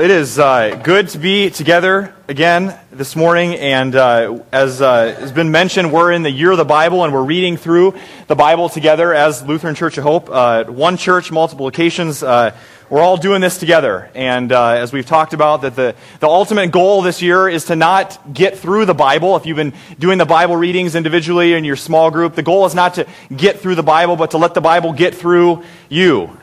It 0.00 0.10
is 0.10 0.38
uh, 0.38 0.80
good 0.82 1.10
to 1.10 1.18
be 1.18 1.50
together 1.50 2.14
again 2.26 2.74
this 2.90 3.14
morning, 3.14 3.56
and 3.56 3.94
uh, 3.94 4.38
as 4.50 4.80
uh, 4.80 5.14
has 5.14 5.30
been 5.30 5.50
mentioned, 5.50 5.92
we're 5.92 6.10
in 6.10 6.22
the 6.22 6.30
year 6.30 6.52
of 6.52 6.56
the 6.56 6.64
Bible, 6.64 7.04
and 7.04 7.12
we're 7.12 7.22
reading 7.22 7.58
through 7.58 7.94
the 8.26 8.34
Bible 8.34 8.70
together 8.70 9.12
as 9.12 9.42
Lutheran 9.42 9.74
Church 9.74 9.98
of 9.98 10.04
Hope. 10.04 10.30
Uh, 10.30 10.64
one 10.64 10.96
church, 10.96 11.30
multiple 11.30 11.66
locations. 11.66 12.22
Uh, 12.22 12.56
we're 12.88 13.02
all 13.02 13.18
doing 13.18 13.42
this 13.42 13.58
together, 13.58 14.10
and 14.14 14.50
uh, 14.52 14.70
as 14.70 14.90
we've 14.90 15.04
talked 15.04 15.34
about, 15.34 15.60
that 15.60 15.76
the, 15.76 15.94
the 16.20 16.28
ultimate 16.28 16.70
goal 16.70 17.02
this 17.02 17.20
year 17.20 17.46
is 17.46 17.66
to 17.66 17.76
not 17.76 18.32
get 18.32 18.56
through 18.56 18.86
the 18.86 18.94
Bible. 18.94 19.36
If 19.36 19.44
you've 19.44 19.58
been 19.58 19.74
doing 19.98 20.16
the 20.16 20.24
Bible 20.24 20.56
readings 20.56 20.94
individually 20.94 21.52
in 21.52 21.64
your 21.64 21.76
small 21.76 22.10
group, 22.10 22.36
the 22.36 22.42
goal 22.42 22.64
is 22.64 22.74
not 22.74 22.94
to 22.94 23.06
get 23.36 23.60
through 23.60 23.74
the 23.74 23.82
Bible, 23.82 24.16
but 24.16 24.30
to 24.30 24.38
let 24.38 24.54
the 24.54 24.62
Bible 24.62 24.94
get 24.94 25.14
through 25.14 25.62
you, 25.90 26.34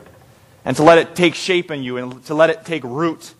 and 0.64 0.76
to 0.76 0.84
let 0.84 0.98
it 0.98 1.16
take 1.16 1.34
shape 1.34 1.72
in 1.72 1.82
you, 1.82 1.96
and 1.96 2.24
to 2.26 2.34
let 2.34 2.50
it 2.50 2.64
take 2.64 2.84
root 2.84 3.34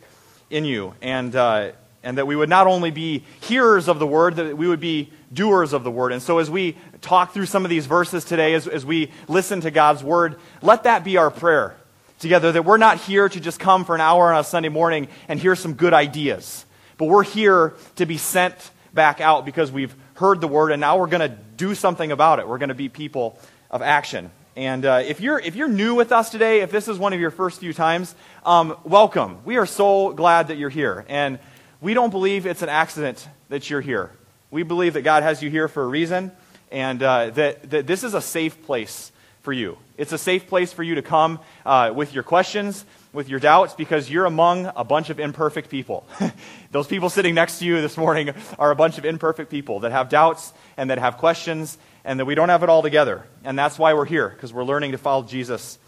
in 0.51 0.65
you, 0.65 0.95
and, 1.03 1.35
uh, 1.35 1.73
and 2.03 2.19
that 2.19 2.27
we 2.27 2.37
would 2.37 2.49
not 2.49 2.67
only 2.67 2.91
be 2.91 3.25
hearers 3.41 3.89
of 3.89 3.99
the 3.99 4.07
word, 4.07 4.37
that 4.37 4.57
we 4.57 4.69
would 4.69 4.81
be 4.81 5.13
doers 5.33 5.73
of 5.73 5.85
the 5.85 5.91
word. 5.91 6.13
And 6.13 6.23
so 6.23 6.39
as 6.39 6.51
we 6.51 6.77
talk 7.01 7.33
through 7.33 7.47
some 7.47 7.65
of 7.65 7.71
these 7.71 7.87
verses 7.87 8.25
today, 8.25 8.55
as, 8.55 8.67
as 8.67 8.85
we 8.85 9.11
listen 9.27 9.61
to 9.63 9.71
God's 9.71 10.03
word, 10.03 10.39
let 10.63 10.85
that 10.85 11.05
be 11.05 11.17
our 11.17 11.31
prayer 11.31 11.77
together, 12.19 12.53
that 12.53 12.65
we're 12.65 12.79
not 12.79 12.99
here 12.99 13.29
to 13.29 13.41
just 13.41 13.61
come 13.61 13.85
for 13.85 13.95
an 13.95 14.01
hour 14.01 14.33
on 14.33 14.41
a 14.41 14.45
Sunday 14.45 14.69
morning 14.69 15.09
and 15.29 15.39
hear 15.39 15.55
some 15.55 15.75
good 15.75 15.95
ideas, 15.95 16.65
but 16.97 17.07
we're 17.07 17.23
here 17.23 17.75
to 17.97 18.07
be 18.07 18.17
sent 18.17 18.71
back 18.93 19.21
out 19.21 19.45
because 19.45 19.71
we've 19.71 19.95
heard 20.15 20.41
the 20.41 20.49
word 20.49 20.73
and 20.73 20.81
now 20.81 20.99
we're 20.99 21.07
going 21.07 21.31
to 21.31 21.37
do 21.57 21.75
something 21.75 22.11
about 22.11 22.41
it. 22.41 22.49
We're 22.49 22.59
going 22.59 22.71
to 22.71 22.75
be 22.75 22.89
people 22.89 23.39
of 23.71 23.83
action. 23.83 24.31
And 24.59 24.85
uh, 24.85 25.05
if, 25.07 25.21
you're, 25.21 25.39
if 25.39 25.55
you're 25.55 25.69
new 25.69 25.95
with 25.95 26.11
us 26.11 26.31
today, 26.31 26.63
if 26.63 26.73
this 26.73 26.89
is 26.89 26.99
one 26.99 27.13
of 27.13 27.21
your 27.21 27.31
first 27.31 27.61
few 27.61 27.73
times, 27.73 28.13
um, 28.45 28.77
welcome. 28.83 29.39
We 29.45 29.57
are 29.57 29.67
so 29.67 30.13
glad 30.13 30.49
that 30.49 30.59
you're 30.59 30.69
here. 30.69 31.07
And 31.09 31.39
we 31.81 31.95
don't 31.95 32.11
believe 32.11 32.45
it's 32.45 32.63
an 32.63 32.69
accident 32.69 33.29
that 33.51 33.71
you're 33.71 33.81
here. 33.81 34.11
We 34.51 34.65
believe 34.65 34.95
that 34.95 35.03
God 35.03 35.23
has 35.23 35.45
you 35.45 35.49
here 35.49 35.69
for 35.69 35.85
a 35.85 35.87
reason 35.87 36.33
and 36.73 37.01
uh, 37.01 37.31
that, 37.31 37.71
that 37.71 37.87
this 37.87 38.03
is 38.03 38.15
a 38.15 38.21
safe 38.21 38.61
place 38.65 39.13
for 39.43 39.53
you. 39.53 39.79
It's 39.97 40.11
a 40.11 40.19
safe 40.19 40.49
place 40.49 40.73
for 40.73 40.83
you 40.83 40.97
to 40.97 41.03
come 41.03 41.39
uh, 41.65 41.93
with 41.95 42.13
your 42.13 42.25
questions, 42.25 42.85
with 43.13 43.29
your 43.29 43.39
doubts, 43.39 43.75
because 43.75 44.11
you're 44.11 44.27
among 44.27 44.73
a 44.75 44.83
bunch 44.83 45.09
of 45.09 45.21
imperfect 45.21 45.71
people. 45.71 46.05
Those 46.73 46.89
people 46.89 47.11
sitting 47.11 47.37
next 47.37 47.61
to 47.61 47.65
you 47.65 47.81
this 47.81 47.97
morning 47.97 48.31
are 48.59 48.73
a 48.73 48.77
bunch 48.77 48.99
of 48.99 49.05
imperfect 49.05 49.53
people 49.53 49.81
that 49.81 49.93
have 49.93 50.09
doubts 50.09 50.53
and 50.77 50.91
that 50.91 50.99
have 50.99 51.17
questions 51.17 51.79
and 52.09 52.19
that 52.19 52.25
we 52.25 52.35
don't 52.35 52.49
have 52.49 52.63
it 52.63 52.71
all 52.71 52.81
together. 52.81 53.23
And 53.45 53.57
that's 53.59 53.79
why 53.79 53.93
we're 53.93 54.07
here, 54.07 54.31
because 54.31 54.51
we're 54.51 54.65
learning 54.65 54.93
to 54.93 54.99
follow 54.99 55.25
Jesus 55.25 55.79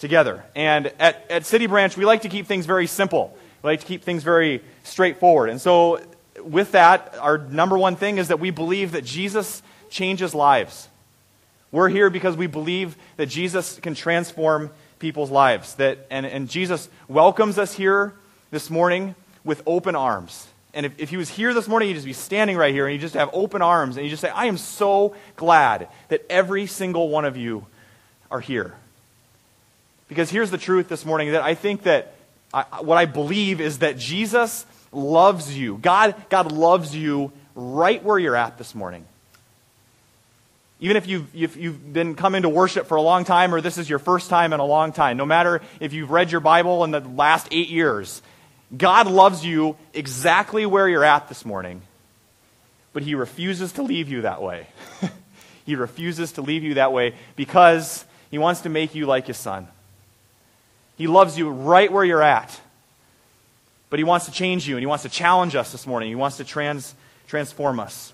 together. 0.00 0.44
And 0.56 0.88
at, 0.98 1.24
at 1.30 1.46
City 1.46 1.68
Branch, 1.68 1.96
we 1.96 2.04
like 2.04 2.22
to 2.22 2.28
keep 2.28 2.46
things 2.46 2.66
very 2.66 2.88
simple. 2.88 3.38
We 3.62 3.70
like 3.70 3.80
to 3.80 3.86
keep 3.86 4.02
things 4.02 4.24
very 4.24 4.60
straightforward. 4.82 5.50
And 5.50 5.60
so, 5.60 6.00
with 6.42 6.72
that, 6.72 7.14
our 7.20 7.38
number 7.38 7.78
one 7.78 7.94
thing 7.94 8.18
is 8.18 8.26
that 8.26 8.40
we 8.40 8.50
believe 8.50 8.90
that 8.90 9.04
Jesus 9.04 9.62
changes 9.88 10.34
lives. 10.34 10.88
We're 11.70 11.88
here 11.88 12.10
because 12.10 12.36
we 12.36 12.48
believe 12.48 12.96
that 13.16 13.26
Jesus 13.26 13.78
can 13.78 13.94
transform 13.94 14.72
people's 14.98 15.30
lives. 15.30 15.76
That, 15.76 16.08
and, 16.10 16.26
and 16.26 16.50
Jesus 16.50 16.88
welcomes 17.06 17.56
us 17.56 17.74
here 17.74 18.14
this 18.50 18.68
morning 18.68 19.14
with 19.44 19.62
open 19.64 19.94
arms. 19.94 20.48
And 20.74 20.84
if, 20.86 20.98
if 20.98 21.10
he 21.10 21.16
was 21.16 21.28
here 21.30 21.54
this 21.54 21.66
morning, 21.66 21.88
he'd 21.88 21.94
just 21.94 22.06
be 22.06 22.12
standing 22.12 22.56
right 22.56 22.72
here 22.72 22.86
and 22.86 22.92
he'd 22.92 23.00
just 23.00 23.14
have 23.14 23.30
open 23.32 23.62
arms 23.62 23.96
and 23.96 24.04
he'd 24.04 24.10
just 24.10 24.20
say, 24.20 24.28
I 24.28 24.46
am 24.46 24.58
so 24.58 25.14
glad 25.36 25.88
that 26.08 26.24
every 26.28 26.66
single 26.66 27.08
one 27.08 27.24
of 27.24 27.36
you 27.36 27.66
are 28.30 28.40
here. 28.40 28.74
Because 30.08 30.30
here's 30.30 30.50
the 30.50 30.58
truth 30.58 30.88
this 30.88 31.04
morning 31.04 31.32
that 31.32 31.42
I 31.42 31.54
think 31.54 31.82
that 31.82 32.14
I, 32.52 32.62
what 32.80 32.96
I 32.96 33.04
believe 33.04 33.60
is 33.60 33.78
that 33.78 33.98
Jesus 33.98 34.66
loves 34.92 35.56
you. 35.56 35.78
God, 35.78 36.14
God 36.30 36.52
loves 36.52 36.94
you 36.96 37.32
right 37.54 38.02
where 38.02 38.18
you're 38.18 38.36
at 38.36 38.56
this 38.56 38.74
morning. 38.74 39.04
Even 40.80 40.96
if 40.96 41.06
you've, 41.06 41.34
if 41.34 41.56
you've 41.56 41.92
been 41.92 42.14
coming 42.14 42.42
to 42.42 42.48
worship 42.48 42.86
for 42.86 42.96
a 42.96 43.02
long 43.02 43.24
time 43.24 43.52
or 43.54 43.60
this 43.60 43.78
is 43.78 43.90
your 43.90 43.98
first 43.98 44.30
time 44.30 44.52
in 44.52 44.60
a 44.60 44.64
long 44.64 44.92
time, 44.92 45.16
no 45.16 45.26
matter 45.26 45.60
if 45.80 45.92
you've 45.92 46.10
read 46.10 46.30
your 46.30 46.40
Bible 46.40 46.84
in 46.84 46.92
the 46.92 47.00
last 47.00 47.48
eight 47.50 47.68
years, 47.68 48.22
God 48.76 49.06
loves 49.06 49.44
you 49.44 49.76
exactly 49.94 50.66
where 50.66 50.88
you're 50.88 51.04
at 51.04 51.28
this 51.28 51.44
morning, 51.44 51.82
but 52.92 53.02
He 53.02 53.14
refuses 53.14 53.72
to 53.72 53.82
leave 53.82 54.08
you 54.08 54.22
that 54.22 54.42
way. 54.42 54.66
he 55.64 55.74
refuses 55.74 56.32
to 56.32 56.42
leave 56.42 56.62
you 56.62 56.74
that 56.74 56.92
way 56.92 57.14
because 57.36 58.04
He 58.30 58.38
wants 58.38 58.62
to 58.62 58.68
make 58.68 58.94
you 58.94 59.06
like 59.06 59.26
His 59.26 59.38
Son. 59.38 59.68
He 60.96 61.06
loves 61.06 61.38
you 61.38 61.48
right 61.48 61.90
where 61.90 62.04
you're 62.04 62.22
at, 62.22 62.60
but 63.88 63.98
He 63.98 64.04
wants 64.04 64.26
to 64.26 64.32
change 64.32 64.68
you 64.68 64.76
and 64.76 64.82
He 64.82 64.86
wants 64.86 65.04
to 65.04 65.08
challenge 65.08 65.54
us 65.54 65.72
this 65.72 65.86
morning. 65.86 66.10
He 66.10 66.14
wants 66.14 66.36
to 66.36 66.44
trans, 66.44 66.94
transform 67.26 67.80
us. 67.80 68.12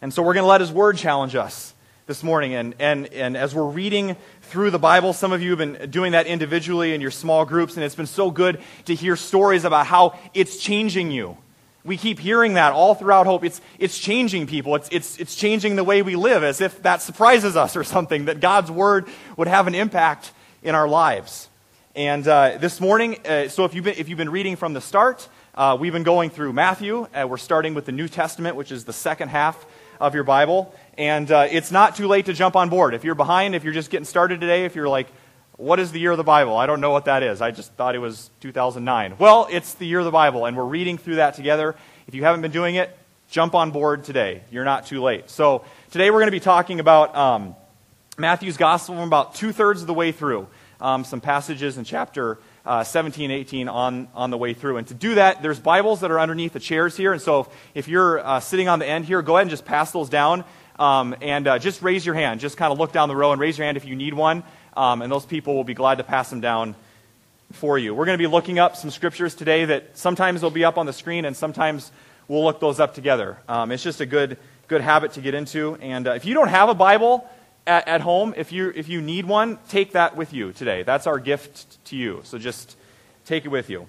And 0.00 0.14
so 0.14 0.22
we're 0.22 0.34
going 0.34 0.44
to 0.44 0.48
let 0.48 0.62
His 0.62 0.72
Word 0.72 0.96
challenge 0.96 1.34
us 1.34 1.74
this 2.06 2.22
morning. 2.22 2.54
And, 2.54 2.74
and, 2.78 3.06
and 3.12 3.36
as 3.36 3.54
we're 3.54 3.68
reading 3.68 4.16
through 4.42 4.70
the 4.70 4.78
Bible, 4.78 5.12
some 5.12 5.32
of 5.32 5.40
you 5.40 5.50
have 5.50 5.58
been 5.58 5.90
doing 5.90 6.12
that 6.12 6.26
individually 6.26 6.94
in 6.94 7.00
your 7.00 7.10
small 7.10 7.44
groups, 7.44 7.76
and 7.76 7.84
it's 7.84 7.94
been 7.94 8.06
so 8.06 8.30
good 8.30 8.60
to 8.86 8.94
hear 8.94 9.16
stories 9.16 9.64
about 9.64 9.86
how 9.86 10.18
it's 10.34 10.58
changing 10.58 11.10
you. 11.10 11.36
We 11.84 11.96
keep 11.96 12.18
hearing 12.18 12.54
that 12.54 12.72
all 12.72 12.94
throughout 12.94 13.26
Hope. 13.26 13.44
It's, 13.44 13.60
it's 13.78 13.98
changing 13.98 14.46
people. 14.46 14.76
It's, 14.76 14.88
it's, 14.92 15.18
it's 15.18 15.34
changing 15.34 15.76
the 15.76 15.84
way 15.84 16.02
we 16.02 16.16
live, 16.16 16.44
as 16.44 16.60
if 16.60 16.82
that 16.82 17.02
surprises 17.02 17.56
us 17.56 17.76
or 17.76 17.84
something, 17.84 18.26
that 18.26 18.40
God's 18.40 18.70
Word 18.70 19.08
would 19.36 19.48
have 19.48 19.66
an 19.66 19.74
impact 19.74 20.32
in 20.62 20.74
our 20.74 20.88
lives. 20.88 21.48
And 21.94 22.26
uh, 22.26 22.58
this 22.58 22.80
morning, 22.80 23.18
uh, 23.26 23.48
so 23.48 23.64
if 23.64 23.74
you've, 23.74 23.84
been, 23.84 23.96
if 23.96 24.08
you've 24.08 24.18
been 24.18 24.30
reading 24.30 24.56
from 24.56 24.74
the 24.74 24.80
start, 24.80 25.28
uh, 25.54 25.76
we've 25.78 25.92
been 25.92 26.04
going 26.04 26.30
through 26.30 26.52
Matthew. 26.52 27.06
We're 27.14 27.36
starting 27.36 27.74
with 27.74 27.84
the 27.84 27.92
New 27.92 28.08
Testament, 28.08 28.56
which 28.56 28.72
is 28.72 28.84
the 28.84 28.92
second 28.92 29.28
half 29.28 29.66
of 30.00 30.14
your 30.14 30.24
Bible. 30.24 30.74
And 30.98 31.30
uh, 31.30 31.48
it's 31.50 31.70
not 31.70 31.96
too 31.96 32.06
late 32.06 32.26
to 32.26 32.34
jump 32.34 32.54
on 32.54 32.68
board. 32.68 32.94
If 32.94 33.04
you're 33.04 33.14
behind, 33.14 33.54
if 33.54 33.64
you're 33.64 33.72
just 33.72 33.90
getting 33.90 34.04
started 34.04 34.40
today, 34.40 34.64
if 34.64 34.74
you're 34.74 34.88
like, 34.88 35.08
what 35.56 35.78
is 35.78 35.92
the 35.92 36.00
year 36.00 36.10
of 36.10 36.16
the 36.16 36.24
Bible? 36.24 36.56
I 36.56 36.66
don't 36.66 36.80
know 36.80 36.90
what 36.90 37.06
that 37.06 37.22
is. 37.22 37.40
I 37.40 37.50
just 37.50 37.72
thought 37.74 37.94
it 37.94 37.98
was 37.98 38.30
2009. 38.40 39.16
Well, 39.18 39.46
it's 39.50 39.74
the 39.74 39.86
year 39.86 40.00
of 40.00 40.04
the 40.04 40.10
Bible, 40.10 40.44
and 40.44 40.56
we're 40.56 40.64
reading 40.64 40.98
through 40.98 41.16
that 41.16 41.34
together. 41.34 41.76
If 42.06 42.14
you 42.14 42.24
haven't 42.24 42.42
been 42.42 42.50
doing 42.50 42.74
it, 42.74 42.96
jump 43.30 43.54
on 43.54 43.70
board 43.70 44.04
today. 44.04 44.42
You're 44.50 44.64
not 44.64 44.86
too 44.86 45.02
late. 45.02 45.30
So 45.30 45.64
today 45.90 46.10
we're 46.10 46.18
going 46.18 46.26
to 46.26 46.32
be 46.32 46.40
talking 46.40 46.80
about 46.80 47.16
um, 47.16 47.54
Matthew's 48.18 48.56
Gospel 48.56 48.96
from 48.96 49.04
about 49.06 49.34
two 49.34 49.52
thirds 49.52 49.80
of 49.80 49.86
the 49.86 49.94
way 49.94 50.12
through. 50.12 50.46
Um, 50.80 51.04
some 51.04 51.20
passages 51.20 51.78
in 51.78 51.84
chapter 51.84 52.38
uh, 52.66 52.84
17, 52.84 53.30
18 53.30 53.68
on, 53.68 54.08
on 54.14 54.30
the 54.30 54.38
way 54.38 54.52
through. 54.52 54.76
And 54.78 54.86
to 54.88 54.94
do 54.94 55.14
that, 55.14 55.42
there's 55.42 55.60
Bibles 55.60 56.00
that 56.00 56.10
are 56.10 56.20
underneath 56.20 56.52
the 56.52 56.60
chairs 56.60 56.96
here. 56.96 57.12
And 57.12 57.22
so 57.22 57.40
if, 57.40 57.48
if 57.74 57.88
you're 57.88 58.18
uh, 58.18 58.40
sitting 58.40 58.68
on 58.68 58.78
the 58.78 58.86
end 58.86 59.04
here, 59.04 59.22
go 59.22 59.36
ahead 59.36 59.42
and 59.42 59.50
just 59.50 59.64
pass 59.64 59.92
those 59.92 60.08
down. 60.08 60.44
Um, 60.78 61.14
and 61.20 61.46
uh, 61.46 61.58
just 61.58 61.82
raise 61.82 62.04
your 62.04 62.14
hand. 62.14 62.40
Just 62.40 62.56
kind 62.56 62.72
of 62.72 62.78
look 62.78 62.92
down 62.92 63.08
the 63.08 63.16
row 63.16 63.32
and 63.32 63.40
raise 63.40 63.58
your 63.58 63.66
hand 63.66 63.76
if 63.76 63.84
you 63.84 63.94
need 63.94 64.14
one. 64.14 64.42
Um, 64.76 65.02
and 65.02 65.12
those 65.12 65.26
people 65.26 65.54
will 65.54 65.64
be 65.64 65.74
glad 65.74 65.98
to 65.98 66.04
pass 66.04 66.30
them 66.30 66.40
down 66.40 66.74
for 67.52 67.78
you. 67.78 67.94
We're 67.94 68.06
going 68.06 68.18
to 68.18 68.22
be 68.22 68.30
looking 68.30 68.58
up 68.58 68.76
some 68.76 68.90
scriptures 68.90 69.34
today 69.34 69.66
that 69.66 69.96
sometimes 69.96 70.40
they'll 70.40 70.50
be 70.50 70.64
up 70.64 70.78
on 70.78 70.86
the 70.86 70.92
screen 70.92 71.24
and 71.24 71.36
sometimes 71.36 71.92
we'll 72.28 72.44
look 72.44 72.60
those 72.60 72.80
up 72.80 72.94
together. 72.94 73.38
Um, 73.48 73.70
it's 73.70 73.82
just 73.82 74.00
a 74.00 74.06
good, 74.06 74.38
good 74.68 74.80
habit 74.80 75.12
to 75.12 75.20
get 75.20 75.34
into. 75.34 75.76
And 75.76 76.08
uh, 76.08 76.12
if 76.12 76.24
you 76.24 76.34
don't 76.34 76.48
have 76.48 76.68
a 76.68 76.74
Bible 76.74 77.28
at, 77.66 77.86
at 77.86 78.00
home, 78.00 78.34
if 78.36 78.52
you, 78.52 78.72
if 78.74 78.88
you 78.88 79.00
need 79.00 79.26
one, 79.26 79.58
take 79.68 79.92
that 79.92 80.16
with 80.16 80.32
you 80.32 80.52
today. 80.52 80.82
That's 80.82 81.06
our 81.06 81.18
gift 81.18 81.84
to 81.86 81.96
you. 81.96 82.22
So 82.24 82.38
just 82.38 82.76
take 83.26 83.44
it 83.44 83.48
with 83.48 83.68
you. 83.68 83.86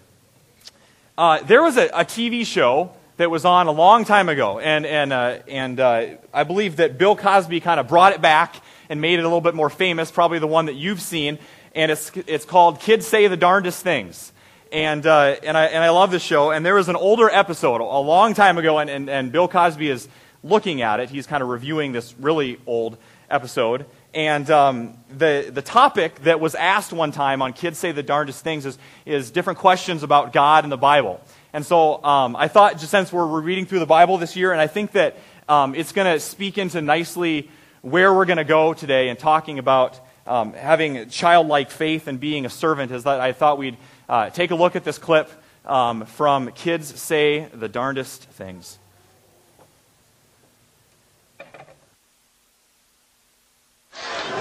Uh, 1.17 1.41
there 1.43 1.61
was 1.61 1.77
a, 1.77 1.87
a 1.87 2.03
TV 2.03 2.45
show 2.45 2.91
that 3.17 3.29
was 3.29 3.45
on 3.45 3.67
a 3.67 3.71
long 3.71 4.05
time 4.05 4.29
ago. 4.29 4.59
And, 4.59 4.85
and, 4.85 5.13
uh, 5.13 5.39
and 5.47 5.79
uh, 5.79 6.05
I 6.33 6.43
believe 6.43 6.77
that 6.77 6.97
Bill 6.97 7.15
Cosby 7.15 7.59
kind 7.59 7.79
of 7.79 7.87
brought 7.87 8.13
it 8.13 8.21
back 8.21 8.55
and 8.89 9.01
made 9.01 9.19
it 9.19 9.21
a 9.21 9.25
little 9.25 9.41
bit 9.41 9.55
more 9.55 9.69
famous, 9.69 10.11
probably 10.11 10.39
the 10.39 10.47
one 10.47 10.65
that 10.65 10.75
you've 10.75 11.01
seen. 11.01 11.39
And 11.75 11.91
it's, 11.91 12.11
it's 12.27 12.45
called 12.45 12.79
Kids 12.79 13.05
Say 13.05 13.27
the 13.27 13.37
Darndest 13.37 13.83
Things. 13.83 14.31
And, 14.71 15.05
uh, 15.05 15.35
and, 15.43 15.55
I, 15.55 15.65
and 15.65 15.83
I 15.83 15.89
love 15.89 16.09
this 16.09 16.23
show. 16.23 16.51
And 16.51 16.65
there 16.65 16.75
was 16.75 16.89
an 16.89 16.95
older 16.95 17.29
episode 17.29 17.81
a 17.81 17.99
long 17.99 18.33
time 18.33 18.57
ago, 18.57 18.79
and, 18.79 18.89
and, 18.89 19.09
and 19.09 19.31
Bill 19.31 19.47
Cosby 19.47 19.89
is 19.89 20.07
looking 20.43 20.81
at 20.81 20.99
it. 20.99 21.09
He's 21.09 21.27
kind 21.27 21.43
of 21.43 21.49
reviewing 21.49 21.91
this 21.91 22.15
really 22.19 22.59
old 22.65 22.97
episode. 23.29 23.85
And 24.15 24.49
um, 24.49 24.97
the, 25.09 25.49
the 25.51 25.61
topic 25.61 26.15
that 26.23 26.39
was 26.39 26.55
asked 26.55 26.93
one 26.93 27.11
time 27.11 27.41
on 27.41 27.53
Kids 27.53 27.77
Say 27.77 27.91
the 27.91 28.03
Darndest 28.03 28.43
Things 28.43 28.65
is, 28.65 28.77
is 29.05 29.31
different 29.31 29.59
questions 29.59 30.03
about 30.03 30.33
God 30.33 30.63
and 30.65 30.71
the 30.71 30.77
Bible. 30.77 31.21
And 31.53 31.63
so 31.63 32.03
um, 32.03 32.35
I 32.35 32.47
thought, 32.47 32.79
just 32.79 32.89
since 32.89 33.13
we're 33.13 33.39
reading 33.39 33.67
through 33.67 33.79
the 33.79 33.85
Bible 33.85 34.17
this 34.17 34.35
year, 34.35 34.51
and 34.51 34.59
I 34.59 34.65
think 34.65 34.93
that 34.93 35.17
um, 35.47 35.75
it's 35.75 35.91
going 35.91 36.11
to 36.11 36.19
speak 36.19 36.57
into 36.57 36.81
nicely 36.81 37.49
where 37.81 38.11
we're 38.11 38.25
going 38.25 38.37
to 38.37 38.43
go 38.43 38.73
today 38.73 39.09
and 39.09 39.19
talking 39.19 39.59
about 39.59 39.99
um, 40.25 40.53
having 40.53 41.09
childlike 41.09 41.69
faith 41.69 42.07
and 42.07 42.19
being 42.19 42.45
a 42.47 42.49
servant, 42.49 42.91
is 42.91 43.03
that 43.03 43.19
I 43.19 43.33
thought 43.33 43.59
we'd 43.59 43.77
uh, 44.09 44.31
take 44.31 44.51
a 44.51 44.55
look 44.55 44.75
at 44.75 44.83
this 44.83 44.97
clip 44.97 45.29
um, 45.65 46.05
from 46.05 46.51
Kids 46.53 46.99
Say 46.99 47.47
the 47.53 47.69
Darndest 47.69 48.23
Things. 48.23 48.79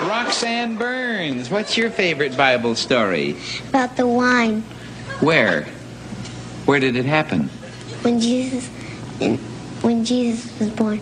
Roxanne 0.02 0.76
Burns, 0.76 1.50
what's 1.50 1.76
your 1.76 1.90
favorite 1.90 2.36
Bible 2.36 2.74
story? 2.74 3.36
About 3.68 3.96
the 3.96 4.06
wine. 4.06 4.62
Where? 5.20 5.66
Where 6.72 6.80
did 6.80 6.96
it 6.96 7.04
happen? 7.04 7.50
When 8.00 8.18
Jesus, 8.18 8.66
when 9.82 10.06
Jesus 10.06 10.58
was 10.58 10.70
born 10.70 11.00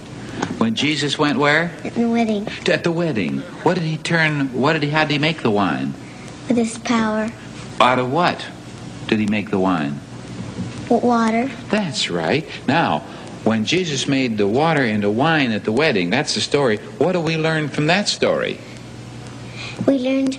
When 0.58 0.74
Jesus 0.74 1.16
went 1.16 1.38
where? 1.38 1.70
at 1.84 1.94
the 1.94 2.08
wedding 2.08 2.48
At 2.66 2.82
the 2.82 2.90
wedding. 2.90 3.38
What 3.62 3.74
did 3.74 3.84
he 3.84 3.96
turn? 3.96 4.52
What 4.52 4.72
did 4.72 4.82
he? 4.82 4.90
How 4.90 5.04
did 5.04 5.12
he 5.12 5.18
make 5.18 5.42
the 5.42 5.50
wine? 5.52 5.94
with 6.48 6.56
his 6.56 6.76
power, 6.78 7.30
Out 7.80 8.00
of 8.00 8.10
what 8.10 8.44
did 9.06 9.20
he 9.20 9.26
make 9.26 9.50
the 9.50 9.60
wine? 9.60 10.00
water. 10.88 11.48
That's 11.68 12.10
right. 12.10 12.44
Now, 12.66 13.04
when 13.44 13.64
Jesus 13.64 14.08
made 14.08 14.38
the 14.38 14.48
water 14.48 14.82
into 14.82 15.08
wine 15.08 15.52
at 15.52 15.62
the 15.62 15.70
wedding, 15.70 16.10
that's 16.10 16.34
the 16.34 16.40
story. 16.40 16.78
What 16.98 17.12
do 17.12 17.20
we 17.20 17.36
learn 17.36 17.68
from 17.68 17.86
that 17.86 18.08
story? 18.08 18.58
We 19.86 19.98
learned 20.00 20.36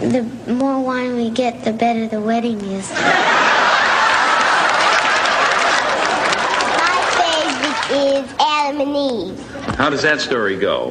the 0.00 0.24
more 0.52 0.78
wine 0.84 1.16
we 1.16 1.30
get, 1.30 1.64
the 1.64 1.72
better 1.72 2.06
the 2.06 2.20
wedding 2.20 2.60
is. 2.60 2.90
My 6.78 6.98
favorite 7.18 7.96
is 8.14 8.34
Adam 8.38 8.80
and 8.80 8.96
Eve. 8.96 9.50
How 9.76 9.90
does 9.90 10.02
that 10.02 10.20
story 10.20 10.56
go? 10.56 10.90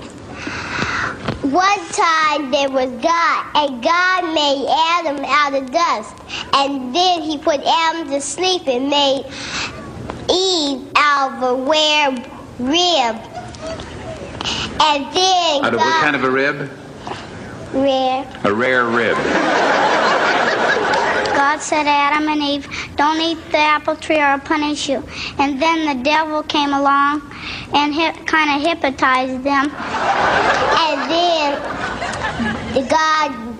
One 1.41 1.79
time 1.89 2.51
there 2.51 2.69
was 2.69 2.89
God, 3.01 3.45
and 3.55 3.83
God 3.83 4.33
made 4.33 4.65
Adam 4.69 5.23
out 5.25 5.53
of 5.53 5.71
dust. 5.71 6.15
And 6.53 6.93
then 6.95 7.21
he 7.21 7.37
put 7.37 7.59
Adam 7.65 8.09
to 8.09 8.21
sleep 8.21 8.67
and 8.67 8.89
made 8.89 9.25
Eve 10.31 10.89
out 10.95 11.43
of 11.43 11.59
a 11.59 11.63
rare 11.69 12.11
rib. 12.59 13.15
And 14.81 15.05
then 15.15 15.65
Out 15.65 15.73
of 15.73 15.79
God, 15.79 15.85
what 15.85 16.01
kind 16.01 16.15
of 16.15 16.23
a 16.23 16.31
rib? 16.31 16.69
rare. 17.73 18.25
A 18.43 18.53
rare 18.53 18.85
rib. 18.85 19.17
God 21.35 21.61
said, 21.61 21.87
Adam 21.87 22.27
and 22.29 22.41
Eve, 22.41 22.67
don't 22.95 23.19
eat 23.19 23.37
the 23.51 23.57
apple 23.57 23.95
tree 23.95 24.17
or 24.17 24.25
I'll 24.25 24.39
punish 24.39 24.89
you. 24.89 25.03
And 25.39 25.61
then 25.61 25.97
the 25.97 26.03
devil 26.03 26.43
came 26.43 26.73
along 26.73 27.21
and 27.73 27.93
kind 28.27 28.49
of 28.55 28.67
hypnotized 28.67 29.43
them. 29.43 29.71
And 29.71 31.11
then 31.11 31.61
the 32.73 32.81
God 32.89 33.53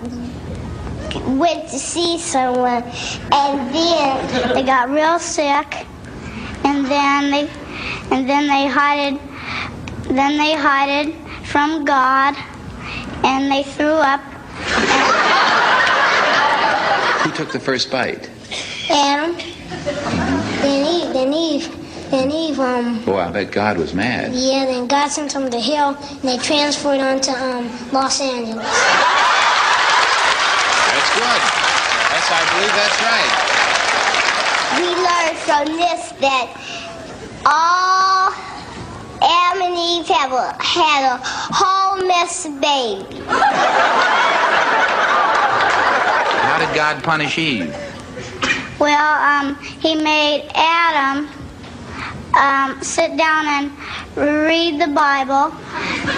went 1.38 1.68
to 1.70 1.78
see 1.78 2.18
someone, 2.18 2.82
and 3.32 3.74
then 3.74 4.54
They 4.54 4.62
got 4.62 4.90
real 4.90 5.18
sick, 5.18 5.86
and 6.64 6.84
then 6.86 7.30
they, 7.30 7.48
and 8.10 8.28
then 8.28 8.46
they 8.46 8.68
hid, 8.68 9.20
then 10.08 10.36
they 10.36 10.56
hid 10.56 11.14
from 11.46 11.84
God, 11.84 12.34
and 13.24 13.50
they 13.50 13.62
threw 13.62 13.94
up. 13.94 14.20
Who 17.24 17.30
took 17.32 17.50
the 17.52 17.60
first 17.60 17.90
bite? 17.90 18.28
Adam, 18.90 19.34
then 20.60 20.84
Eve, 20.86 21.12
then 21.14 21.32
Eve, 21.32 22.10
then 22.10 22.30
Eve, 22.30 22.60
um, 22.60 23.02
Oh, 23.06 23.16
I 23.16 23.30
bet 23.30 23.50
God 23.50 23.78
was 23.78 23.94
mad. 23.94 24.34
yeah, 24.34 24.66
then 24.66 24.86
God 24.86 25.08
sent 25.08 25.32
them 25.32 25.50
to 25.50 25.58
hell, 25.58 25.96
and 25.96 26.20
they 26.22 26.36
transferred 26.38 27.00
onto 27.00 27.30
um, 27.32 27.64
Los 27.92 28.20
Angeles. 28.20 28.56
That's 30.86 31.10
good. 31.16 31.40
That's, 32.12 32.28
I 32.30 32.44
believe 32.52 32.74
that's 32.76 33.00
right. 33.02 33.32
We 34.76 34.88
learned 35.00 35.38
from 35.48 35.64
this 35.78 36.12
that 36.20 36.46
all 37.46 38.32
Adam 39.22 39.62
and 39.62 39.76
Eve 39.78 40.08
have 40.08 40.32
a, 40.32 40.52
had 40.62 41.04
a 41.14 41.18
whole 41.24 42.06
mess 42.06 42.44
of 42.44 42.60
babies. 42.60 43.24
How 46.54 46.64
did 46.64 46.72
God 46.76 47.02
punish 47.02 47.36
Eve? 47.36 47.74
Well, 48.78 49.18
um, 49.24 49.56
he 49.56 49.96
made 49.96 50.48
Adam 50.54 51.28
um, 52.32 52.80
sit 52.80 53.16
down 53.16 53.46
and 53.46 53.72
read 54.46 54.80
the 54.80 54.86
Bible, 54.86 55.50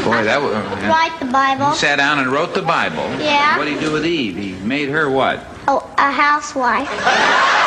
Boy, 0.05 0.25
that 0.25 0.39
was. 0.43 0.53
write 0.85 1.17
the 1.21 1.33
Bible. 1.33 1.71
He 1.71 1.77
sat 1.77 1.97
down 1.97 2.19
and 2.19 2.31
wrote 2.31 2.53
the 2.53 2.61
Bible. 2.61 3.09
Yeah. 3.19 3.57
What 3.57 3.65
did 3.65 3.79
he 3.79 3.81
do 3.81 3.93
with 3.93 4.05
Eve? 4.05 4.37
He 4.37 4.53
made 4.57 4.91
her 4.91 5.09
what? 5.09 5.43
Oh, 5.69 5.91
a 5.97 6.11
housewife. 6.11 6.91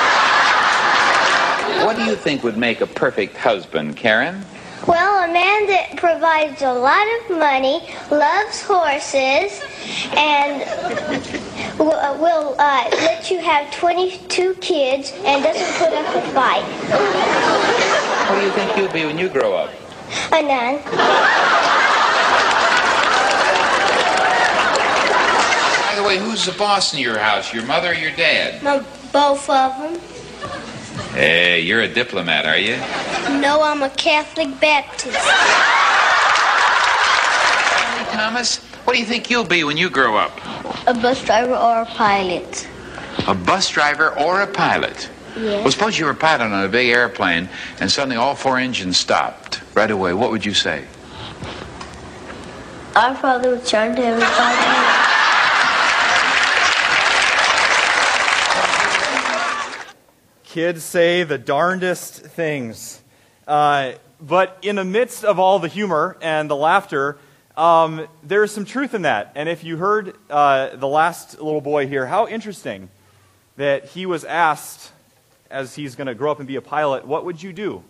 What 1.86 1.96
do 1.96 2.04
you 2.04 2.16
think 2.16 2.44
would 2.44 2.58
make 2.58 2.82
a 2.82 2.88
perfect 2.88 3.38
husband, 3.38 3.96
Karen? 3.96 4.46
Well, 4.86 5.30
a 5.30 5.34
man 5.34 5.68
that 5.68 5.98
provides 5.98 6.62
a 6.62 6.74
lot 6.74 7.06
of 7.22 7.38
money, 7.38 7.82
loves 8.12 8.62
horses, 8.62 9.62
and 10.16 10.62
will, 11.80 12.18
will 12.18 12.56
uh, 12.60 12.90
let 12.92 13.32
you 13.32 13.40
have 13.40 13.72
22 13.74 14.56
kids 14.56 15.14
and 15.26 15.44
doesn't 15.44 15.78
put 15.78 15.94
up 15.94 16.16
a 16.16 16.22
fight. 16.34 16.64
What 18.30 18.40
do 18.40 18.46
you 18.46 18.52
think 18.52 18.78
you'll 18.78 18.92
be 18.92 19.06
when 19.06 19.18
you 19.18 19.30
grow 19.30 19.56
up? 19.56 19.72
A 20.32 20.42
nun. 20.42 20.82
By 25.86 25.96
the 25.96 26.04
way, 26.04 26.18
who's 26.18 26.46
the 26.46 26.52
boss 26.54 26.94
in 26.94 27.00
your 27.00 27.18
house, 27.18 27.54
your 27.54 27.66
mother 27.66 27.92
or 27.92 27.96
your 27.96 28.12
dad? 28.12 28.62
No, 28.64 28.86
both 29.12 29.50
of 29.50 29.78
them. 29.78 30.00
Hey, 31.14 31.62
you're 31.62 31.82
a 31.82 31.88
diplomat, 31.88 32.46
are 32.46 32.58
you? 32.58 32.76
No, 33.40 33.64
I'm 33.64 33.84
a 33.84 33.90
Catholic 33.90 34.60
Baptist. 34.60 35.18
Thomas, 38.12 38.58
what 38.84 38.94
do 38.94 39.00
you 39.00 39.06
think 39.06 39.30
you'll 39.30 39.44
be 39.44 39.64
when 39.64 39.78
you 39.78 39.90
grow 39.90 40.18
up? 40.18 40.32
A 40.88 40.94
bus 40.94 41.24
driver 41.24 41.56
or 41.56 41.82
a 41.82 41.86
pilot. 41.86 42.68
A 43.28 43.36
bus 43.36 43.70
driver 43.70 44.18
or 44.18 44.42
a 44.42 44.48
pilot? 44.48 45.10
Yes. 45.36 45.64
Well, 45.64 45.72
suppose 45.72 45.98
you 45.98 46.06
were 46.06 46.12
a 46.12 46.16
pilot 46.16 46.42
on 46.42 46.64
a 46.64 46.68
big 46.68 46.90
airplane 46.90 47.50
and 47.80 47.92
suddenly 47.92 48.16
all 48.16 48.36
four 48.36 48.58
engines 48.58 48.98
stopped 48.98 49.62
right 49.76 49.92
away. 49.92 50.14
What 50.14 50.32
would 50.32 50.46
you 50.46 50.54
say? 50.54 50.86
Our 52.96 53.16
father 53.16 53.52
would 53.52 53.66
charge 53.66 53.98
everybody. 53.98 55.00
Kids 60.44 60.84
say 60.84 61.24
the 61.24 61.38
darndest 61.38 62.22
things. 62.22 63.02
Uh, 63.48 63.94
but 64.20 64.58
in 64.62 64.76
the 64.76 64.84
midst 64.84 65.24
of 65.24 65.40
all 65.40 65.60
the 65.60 65.68
humor 65.68 66.18
and 66.22 66.50
the 66.50 66.56
laughter, 66.56 67.18
um, 67.60 68.08
there 68.24 68.44
is 68.46 68.52
some 68.52 68.64
truth 68.64 68.94
in 68.94 69.02
that. 69.02 69.34
And 69.36 69.50
if 69.50 69.66
you 69.66 69.76
heard 69.76 70.16
uh, 70.30 70.78
the 70.78 70.88
last 70.88 71.42
little 71.42 71.60
boy 71.60 71.88
here, 71.88 72.06
how 72.06 72.26
interesting 72.26 72.90
that 73.58 73.84
he 73.86 74.06
was 74.06 74.24
asked, 74.24 74.94
as 75.52 75.76
he's 75.76 75.96
going 75.96 76.08
to 76.08 76.16
grow 76.16 76.32
up 76.32 76.40
and 76.40 76.48
be 76.48 76.56
a 76.56 76.62
pilot, 76.62 77.06
what 77.06 77.26
would 77.26 77.44
you 77.44 77.52
do 77.52 77.84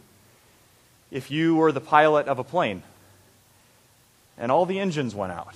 if 1.12 1.30
you 1.30 1.56
were 1.56 1.72
the 1.72 1.82
pilot 1.82 2.28
of 2.28 2.40
a 2.40 2.44
plane 2.44 2.82
and 4.40 4.52
all 4.52 4.66
the 4.66 4.80
engines 4.80 5.14
went 5.14 5.32
out? 5.32 5.54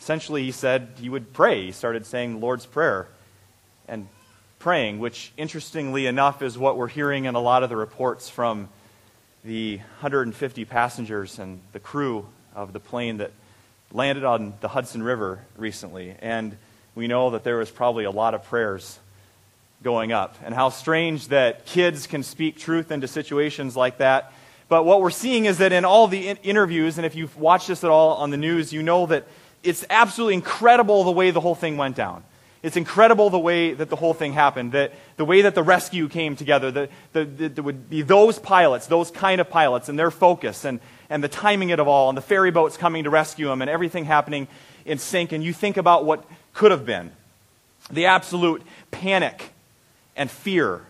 Essentially, 0.00 0.42
he 0.42 0.50
said 0.50 0.88
he 0.98 1.08
would 1.08 1.32
pray. 1.32 1.66
He 1.66 1.72
started 1.72 2.06
saying 2.06 2.32
the 2.32 2.38
Lord's 2.38 2.66
Prayer 2.66 3.06
and 3.86 4.08
praying, 4.58 4.98
which, 4.98 5.30
interestingly 5.36 6.06
enough, 6.06 6.42
is 6.42 6.58
what 6.58 6.76
we're 6.76 6.88
hearing 6.88 7.26
in 7.26 7.36
a 7.36 7.40
lot 7.40 7.62
of 7.62 7.68
the 7.68 7.76
reports 7.76 8.28
from 8.28 8.68
the 9.44 9.76
150 9.76 10.64
passengers 10.64 11.38
and 11.38 11.60
the 11.72 11.80
crew 11.80 12.26
of 12.54 12.72
the 12.72 12.80
plane 12.80 13.18
that 13.18 13.32
landed 13.92 14.24
on 14.24 14.54
the 14.60 14.68
Hudson 14.68 15.02
River 15.02 15.40
recently. 15.56 16.14
And 16.20 16.56
we 16.94 17.06
know 17.06 17.30
that 17.30 17.44
there 17.44 17.56
was 17.56 17.70
probably 17.70 18.04
a 18.04 18.10
lot 18.10 18.34
of 18.34 18.44
prayers 18.44 18.98
going 19.82 20.12
up. 20.12 20.36
And 20.44 20.54
how 20.54 20.68
strange 20.68 21.28
that 21.28 21.64
kids 21.64 22.06
can 22.06 22.22
speak 22.22 22.58
truth 22.58 22.90
into 22.90 23.08
situations 23.08 23.76
like 23.76 23.98
that. 23.98 24.32
But 24.68 24.84
what 24.84 25.00
we're 25.00 25.10
seeing 25.10 25.46
is 25.46 25.58
that 25.58 25.72
in 25.72 25.84
all 25.84 26.06
the 26.06 26.28
in- 26.28 26.36
interviews, 26.38 26.98
and 26.98 27.06
if 27.06 27.14
you've 27.14 27.36
watched 27.36 27.68
this 27.68 27.82
at 27.82 27.90
all 27.90 28.16
on 28.16 28.30
the 28.30 28.36
news, 28.36 28.72
you 28.72 28.82
know 28.82 29.06
that 29.06 29.26
it's 29.62 29.84
absolutely 29.90 30.34
incredible 30.34 31.04
the 31.04 31.10
way 31.10 31.30
the 31.30 31.40
whole 31.40 31.54
thing 31.54 31.76
went 31.76 31.96
down. 31.96 32.22
It's 32.62 32.76
incredible 32.76 33.30
the 33.30 33.38
way 33.38 33.72
that 33.72 33.88
the 33.88 33.96
whole 33.96 34.12
thing 34.12 34.34
happened, 34.34 34.72
that 34.72 34.92
the 35.20 35.26
way 35.26 35.42
that 35.42 35.54
the 35.54 35.62
rescue 35.62 36.08
came 36.08 36.34
together, 36.34 36.70
that 36.70 36.90
the, 37.12 37.26
the, 37.26 37.48
there 37.50 37.62
would 37.62 37.90
be 37.90 38.00
those 38.00 38.38
pilots, 38.38 38.86
those 38.86 39.10
kind 39.10 39.38
of 39.38 39.50
pilots, 39.50 39.90
and 39.90 39.98
their 39.98 40.10
focus, 40.10 40.64
and, 40.64 40.80
and 41.10 41.22
the 41.22 41.28
timing 41.28 41.72
of 41.72 41.78
it 41.78 41.86
all, 41.86 42.08
and 42.08 42.16
the 42.16 42.22
ferry 42.22 42.50
boats 42.50 42.78
coming 42.78 43.04
to 43.04 43.10
rescue 43.10 43.46
them, 43.48 43.60
and 43.60 43.70
everything 43.70 44.06
happening 44.06 44.48
in 44.86 44.96
sync. 44.96 45.32
And 45.32 45.44
you 45.44 45.52
think 45.52 45.76
about 45.76 46.06
what 46.06 46.24
could 46.54 46.70
have 46.70 46.86
been. 46.86 47.12
The 47.90 48.06
absolute 48.06 48.62
panic 48.92 49.52
and 50.16 50.30
fear 50.30 50.80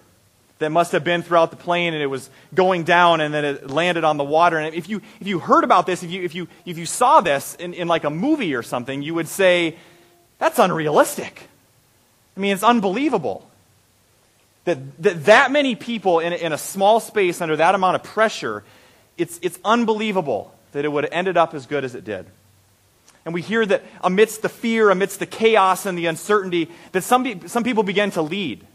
that 0.60 0.70
must 0.70 0.92
have 0.92 1.02
been 1.02 1.22
throughout 1.22 1.50
the 1.50 1.56
plane 1.56 1.92
and 1.92 2.00
it 2.00 2.06
was 2.06 2.30
going 2.54 2.84
down 2.84 3.20
and 3.20 3.34
then 3.34 3.44
it 3.44 3.68
landed 3.68 4.04
on 4.04 4.16
the 4.16 4.22
water. 4.22 4.58
And 4.58 4.76
if 4.76 4.88
you 4.88 5.02
if 5.20 5.26
you 5.26 5.40
heard 5.40 5.64
about 5.64 5.86
this 5.86 6.04
if 6.04 6.10
you 6.12 6.22
if 6.22 6.36
you 6.36 6.46
if 6.64 6.78
you 6.78 6.86
saw 6.86 7.20
this 7.20 7.56
in, 7.56 7.74
in 7.74 7.88
like 7.88 8.04
a 8.04 8.10
movie 8.10 8.54
or 8.54 8.62
something 8.62 9.02
you 9.02 9.14
would 9.14 9.26
say 9.26 9.76
that's 10.38 10.60
unrealistic. 10.60 11.48
I 12.36 12.40
mean 12.40 12.52
it's 12.52 12.62
unbelievable 12.62 13.49
that 14.64 15.02
that, 15.02 15.24
that 15.24 15.50
many 15.52 15.74
people 15.74 16.20
in, 16.20 16.32
in 16.32 16.52
a 16.52 16.58
small 16.58 17.00
space 17.00 17.40
under 17.40 17.56
that 17.56 17.74
amount 17.74 17.96
of 17.96 18.02
pressure 18.02 18.64
it's 19.16 19.38
it's 19.42 19.58
unbelievable 19.64 20.54
that 20.72 20.84
it 20.84 20.88
would 20.88 21.04
have 21.04 21.12
ended 21.12 21.36
up 21.36 21.54
as 21.54 21.66
good 21.66 21.84
as 21.84 21.94
it 21.94 22.04
did 22.04 22.26
and 23.24 23.34
we 23.34 23.42
hear 23.42 23.66
that 23.66 23.82
amidst 24.02 24.42
the 24.42 24.48
fear, 24.48 24.90
amidst 24.90 25.18
the 25.18 25.26
chaos 25.26 25.86
and 25.86 25.96
the 25.96 26.06
uncertainty, 26.06 26.70
that 26.92 27.02
some, 27.02 27.48
some 27.48 27.64
people 27.64 27.82
began 27.82 28.10
to 28.12 28.22
lead. 28.22 28.66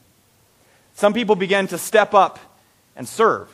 Some 0.94 1.14
people 1.14 1.36
began 1.36 1.68
to 1.68 1.78
step 1.78 2.14
up 2.14 2.40
and 2.96 3.08
serve. 3.08 3.50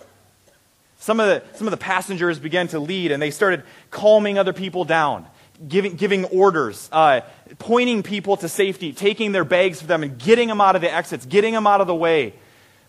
Some 0.99 1.19
of 1.19 1.27
the, 1.27 1.57
some 1.57 1.65
of 1.65 1.71
the 1.71 1.77
passengers 1.77 2.39
began 2.39 2.67
to 2.69 2.79
lead 2.79 3.11
and 3.11 3.21
they 3.21 3.31
started 3.31 3.63
calming 3.89 4.37
other 4.37 4.53
people 4.53 4.85
down, 4.85 5.25
giving, 5.67 5.95
giving 5.95 6.25
orders, 6.25 6.89
uh, 6.91 7.21
pointing 7.59 8.03
people 8.03 8.37
to 8.37 8.49
safety, 8.49 8.93
taking 8.93 9.31
their 9.31 9.43
bags 9.43 9.81
for 9.81 9.87
them 9.87 10.03
and 10.03 10.17
getting 10.17 10.47
them 10.47 10.61
out 10.61 10.75
of 10.75 10.81
the 10.81 10.91
exits, 10.91 11.25
getting 11.25 11.53
them 11.53 11.67
out 11.67 11.81
of 11.81 11.87
the 11.87 11.95
way, 11.95 12.33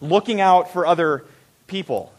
looking 0.00 0.40
out 0.40 0.72
for 0.72 0.86
other 0.86 1.24
people. 1.66 2.12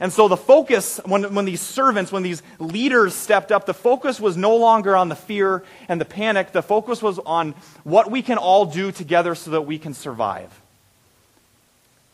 And 0.00 0.12
so 0.12 0.26
the 0.26 0.36
focus, 0.36 1.00
when, 1.04 1.32
when 1.34 1.44
these 1.44 1.60
servants, 1.60 2.10
when 2.10 2.24
these 2.24 2.42
leaders 2.58 3.14
stepped 3.14 3.52
up, 3.52 3.66
the 3.66 3.74
focus 3.74 4.18
was 4.18 4.36
no 4.36 4.56
longer 4.56 4.96
on 4.96 5.08
the 5.08 5.14
fear 5.14 5.62
and 5.88 6.00
the 6.00 6.04
panic. 6.04 6.50
The 6.50 6.62
focus 6.62 7.00
was 7.00 7.20
on 7.20 7.54
what 7.84 8.10
we 8.10 8.20
can 8.20 8.36
all 8.36 8.64
do 8.64 8.90
together 8.90 9.36
so 9.36 9.52
that 9.52 9.62
we 9.62 9.78
can 9.78 9.94
survive. 9.94 10.50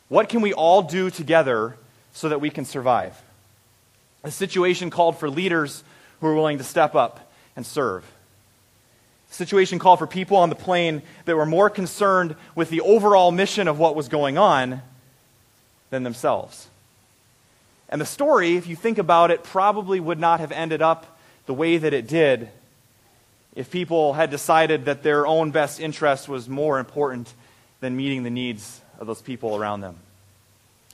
What 0.08 0.28
can 0.28 0.42
we 0.42 0.52
all 0.52 0.82
do 0.82 1.08
together 1.10 1.76
so 2.12 2.28
that 2.28 2.40
we 2.40 2.50
can 2.50 2.66
survive? 2.66 3.18
The 4.22 4.30
situation 4.30 4.90
called 4.90 5.18
for 5.18 5.30
leaders 5.30 5.82
who 6.20 6.26
were 6.26 6.34
willing 6.34 6.58
to 6.58 6.64
step 6.64 6.94
up 6.94 7.27
and 7.58 7.66
serve. 7.66 8.04
Situation 9.30 9.80
called 9.80 9.98
for 9.98 10.06
people 10.06 10.36
on 10.36 10.48
the 10.48 10.54
plane 10.54 11.02
that 11.24 11.36
were 11.36 11.44
more 11.44 11.68
concerned 11.68 12.36
with 12.54 12.70
the 12.70 12.80
overall 12.80 13.32
mission 13.32 13.66
of 13.66 13.80
what 13.80 13.96
was 13.96 14.06
going 14.06 14.38
on 14.38 14.80
than 15.90 16.04
themselves. 16.04 16.68
And 17.88 18.00
the 18.00 18.06
story, 18.06 18.56
if 18.56 18.68
you 18.68 18.76
think 18.76 18.96
about 18.96 19.32
it, 19.32 19.42
probably 19.42 19.98
would 19.98 20.20
not 20.20 20.38
have 20.38 20.52
ended 20.52 20.82
up 20.82 21.18
the 21.46 21.52
way 21.52 21.78
that 21.78 21.92
it 21.92 22.06
did 22.06 22.48
if 23.56 23.72
people 23.72 24.12
had 24.12 24.30
decided 24.30 24.84
that 24.84 25.02
their 25.02 25.26
own 25.26 25.50
best 25.50 25.80
interest 25.80 26.28
was 26.28 26.48
more 26.48 26.78
important 26.78 27.34
than 27.80 27.96
meeting 27.96 28.22
the 28.22 28.30
needs 28.30 28.80
of 29.00 29.08
those 29.08 29.20
people 29.20 29.56
around 29.56 29.80
them. 29.80 29.96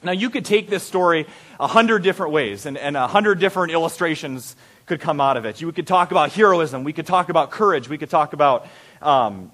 Now, 0.02 0.12
you 0.12 0.30
could 0.30 0.46
take 0.46 0.70
this 0.70 0.82
story 0.82 1.26
a 1.60 1.66
hundred 1.66 2.02
different 2.02 2.32
ways, 2.32 2.64
and 2.64 2.78
a 2.78 3.06
hundred 3.06 3.38
different 3.38 3.72
illustrations 3.72 4.56
could 4.86 5.00
come 5.00 5.20
out 5.20 5.36
of 5.36 5.44
it. 5.44 5.60
You 5.60 5.72
could 5.72 5.86
talk 5.86 6.10
about 6.10 6.32
heroism, 6.32 6.84
we 6.84 6.92
could 6.92 7.06
talk 7.06 7.28
about 7.28 7.50
courage, 7.50 7.88
we 7.88 7.98
could 7.98 8.10
talk 8.10 8.32
about 8.32 8.66
um, 9.00 9.50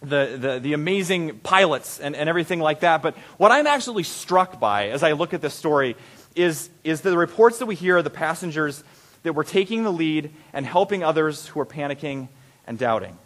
the, 0.00 0.36
the, 0.38 0.60
the, 0.60 0.72
amazing 0.74 1.38
pilots 1.38 1.98
and, 1.98 2.14
and 2.14 2.28
everything 2.28 2.60
like 2.60 2.80
that. 2.80 3.02
But 3.02 3.16
what 3.38 3.52
I'm 3.52 3.66
actually 3.66 4.02
struck 4.02 4.60
by 4.60 4.90
as 4.90 5.02
I 5.02 5.12
look 5.12 5.34
at 5.34 5.40
this 5.40 5.54
story 5.54 5.96
is, 6.34 6.68
is 6.84 7.00
the 7.00 7.16
reports 7.16 7.58
that 7.58 7.66
we 7.66 7.74
hear 7.74 7.96
of 7.96 8.04
the 8.04 8.10
passengers 8.10 8.84
that 9.22 9.32
were 9.32 9.44
taking 9.44 9.84
the 9.84 9.92
lead 9.92 10.30
and 10.52 10.66
helping 10.66 11.02
others 11.02 11.46
who 11.48 11.58
were 11.58 11.66
panicking 11.66 12.28
and 12.66 12.78
doubting. 12.78 13.16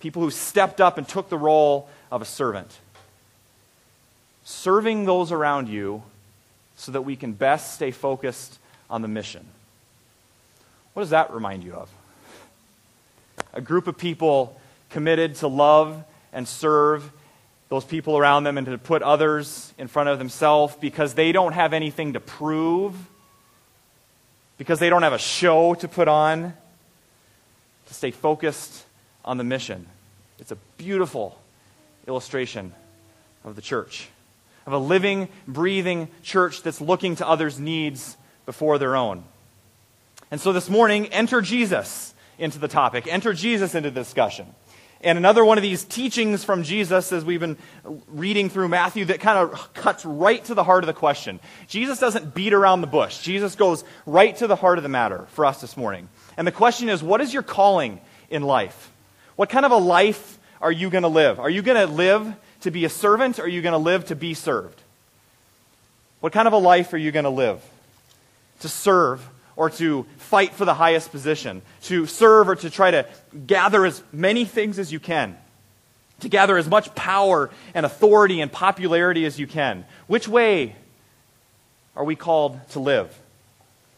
People 0.00 0.22
who 0.22 0.30
stepped 0.30 0.80
up 0.80 0.96
and 0.96 1.06
took 1.06 1.28
the 1.28 1.38
role 1.38 1.88
of 2.10 2.22
a 2.22 2.24
servant. 2.24 2.78
Serving 4.44 5.04
those 5.04 5.30
around 5.30 5.68
you 5.68 6.02
so 6.74 6.92
that 6.92 7.02
we 7.02 7.14
can 7.14 7.32
best 7.32 7.74
stay 7.74 7.90
focused 7.90 8.58
on 8.88 9.02
the 9.02 9.08
mission. 9.08 9.46
What 10.94 11.02
does 11.02 11.10
that 11.10 11.32
remind 11.32 11.64
you 11.64 11.74
of? 11.74 11.90
A 13.52 13.60
group 13.60 13.86
of 13.86 13.96
people 13.96 14.60
committed 14.90 15.36
to 15.36 15.48
love 15.48 16.04
and 16.32 16.46
serve 16.46 17.10
those 17.68 17.84
people 17.84 18.18
around 18.18 18.44
them 18.44 18.58
and 18.58 18.66
to 18.66 18.78
put 18.78 19.02
others 19.02 19.72
in 19.78 19.86
front 19.86 20.08
of 20.08 20.18
themselves 20.18 20.74
because 20.80 21.14
they 21.14 21.32
don't 21.32 21.52
have 21.52 21.72
anything 21.72 22.14
to 22.14 22.20
prove, 22.20 22.94
because 24.58 24.80
they 24.80 24.90
don't 24.90 25.02
have 25.02 25.12
a 25.12 25.18
show 25.18 25.74
to 25.74 25.86
put 25.86 26.08
on, 26.08 26.52
to 27.86 27.94
stay 27.94 28.10
focused 28.10 28.84
on 29.24 29.38
the 29.38 29.44
mission. 29.44 29.86
It's 30.40 30.50
a 30.50 30.56
beautiful 30.76 31.38
illustration 32.08 32.72
of 33.44 33.54
the 33.54 33.62
church, 33.62 34.08
of 34.66 34.72
a 34.72 34.78
living, 34.78 35.28
breathing 35.46 36.08
church 36.22 36.62
that's 36.62 36.80
looking 36.80 37.16
to 37.16 37.28
others' 37.28 37.60
needs 37.60 38.16
before 38.46 38.78
their 38.78 38.96
own. 38.96 39.22
And 40.30 40.40
so 40.40 40.52
this 40.52 40.68
morning, 40.68 41.06
enter 41.08 41.40
Jesus 41.40 42.14
into 42.38 42.58
the 42.58 42.68
topic, 42.68 43.06
enter 43.06 43.32
Jesus 43.32 43.74
into 43.74 43.90
the 43.90 44.00
discussion. 44.00 44.46
And 45.02 45.16
another 45.16 45.44
one 45.44 45.56
of 45.56 45.62
these 45.62 45.82
teachings 45.82 46.44
from 46.44 46.62
Jesus, 46.62 47.10
as 47.10 47.24
we've 47.24 47.40
been 47.40 47.56
reading 48.08 48.50
through 48.50 48.68
Matthew, 48.68 49.06
that 49.06 49.20
kind 49.20 49.38
of 49.38 49.72
cuts 49.72 50.04
right 50.04 50.44
to 50.44 50.54
the 50.54 50.62
heart 50.62 50.84
of 50.84 50.88
the 50.88 50.92
question. 50.92 51.40
Jesus 51.68 51.98
doesn't 51.98 52.34
beat 52.34 52.52
around 52.52 52.82
the 52.82 52.86
bush. 52.86 53.20
Jesus 53.20 53.54
goes 53.54 53.82
right 54.04 54.36
to 54.36 54.46
the 54.46 54.56
heart 54.56 54.78
of 54.78 54.82
the 54.82 54.90
matter 54.90 55.26
for 55.30 55.46
us 55.46 55.60
this 55.62 55.76
morning. 55.76 56.08
And 56.36 56.46
the 56.46 56.52
question 56.52 56.90
is 56.90 57.02
what 57.02 57.22
is 57.22 57.32
your 57.32 57.42
calling 57.42 58.00
in 58.28 58.42
life? 58.42 58.92
What 59.36 59.48
kind 59.48 59.64
of 59.64 59.72
a 59.72 59.78
life 59.78 60.38
are 60.60 60.72
you 60.72 60.90
going 60.90 61.02
to 61.02 61.08
live? 61.08 61.40
Are 61.40 61.50
you 61.50 61.62
going 61.62 61.88
to 61.88 61.92
live 61.92 62.34
to 62.60 62.70
be 62.70 62.84
a 62.84 62.90
servant 62.90 63.38
or 63.38 63.44
are 63.44 63.48
you 63.48 63.62
going 63.62 63.72
to 63.72 63.78
live 63.78 64.06
to 64.06 64.16
be 64.16 64.34
served? 64.34 64.80
What 66.20 66.34
kind 66.34 66.46
of 66.46 66.52
a 66.52 66.58
life 66.58 66.92
are 66.92 66.98
you 66.98 67.10
going 67.10 67.24
to 67.24 67.30
live? 67.30 67.62
To 68.60 68.68
serve 68.68 69.26
or 69.60 69.68
to 69.68 70.06
fight 70.16 70.54
for 70.54 70.64
the 70.64 70.72
highest 70.72 71.10
position, 71.10 71.60
to 71.82 72.06
serve 72.06 72.48
or 72.48 72.56
to 72.56 72.70
try 72.70 72.90
to 72.90 73.06
gather 73.46 73.84
as 73.84 74.02
many 74.10 74.46
things 74.46 74.78
as 74.78 74.90
you 74.90 74.98
can, 74.98 75.36
to 76.20 76.30
gather 76.30 76.56
as 76.56 76.66
much 76.66 76.94
power 76.94 77.50
and 77.74 77.84
authority 77.84 78.40
and 78.40 78.50
popularity 78.50 79.26
as 79.26 79.38
you 79.38 79.46
can. 79.46 79.84
Which 80.06 80.26
way 80.26 80.76
are 81.94 82.04
we 82.04 82.16
called 82.16 82.58
to 82.70 82.80
live? 82.80 83.14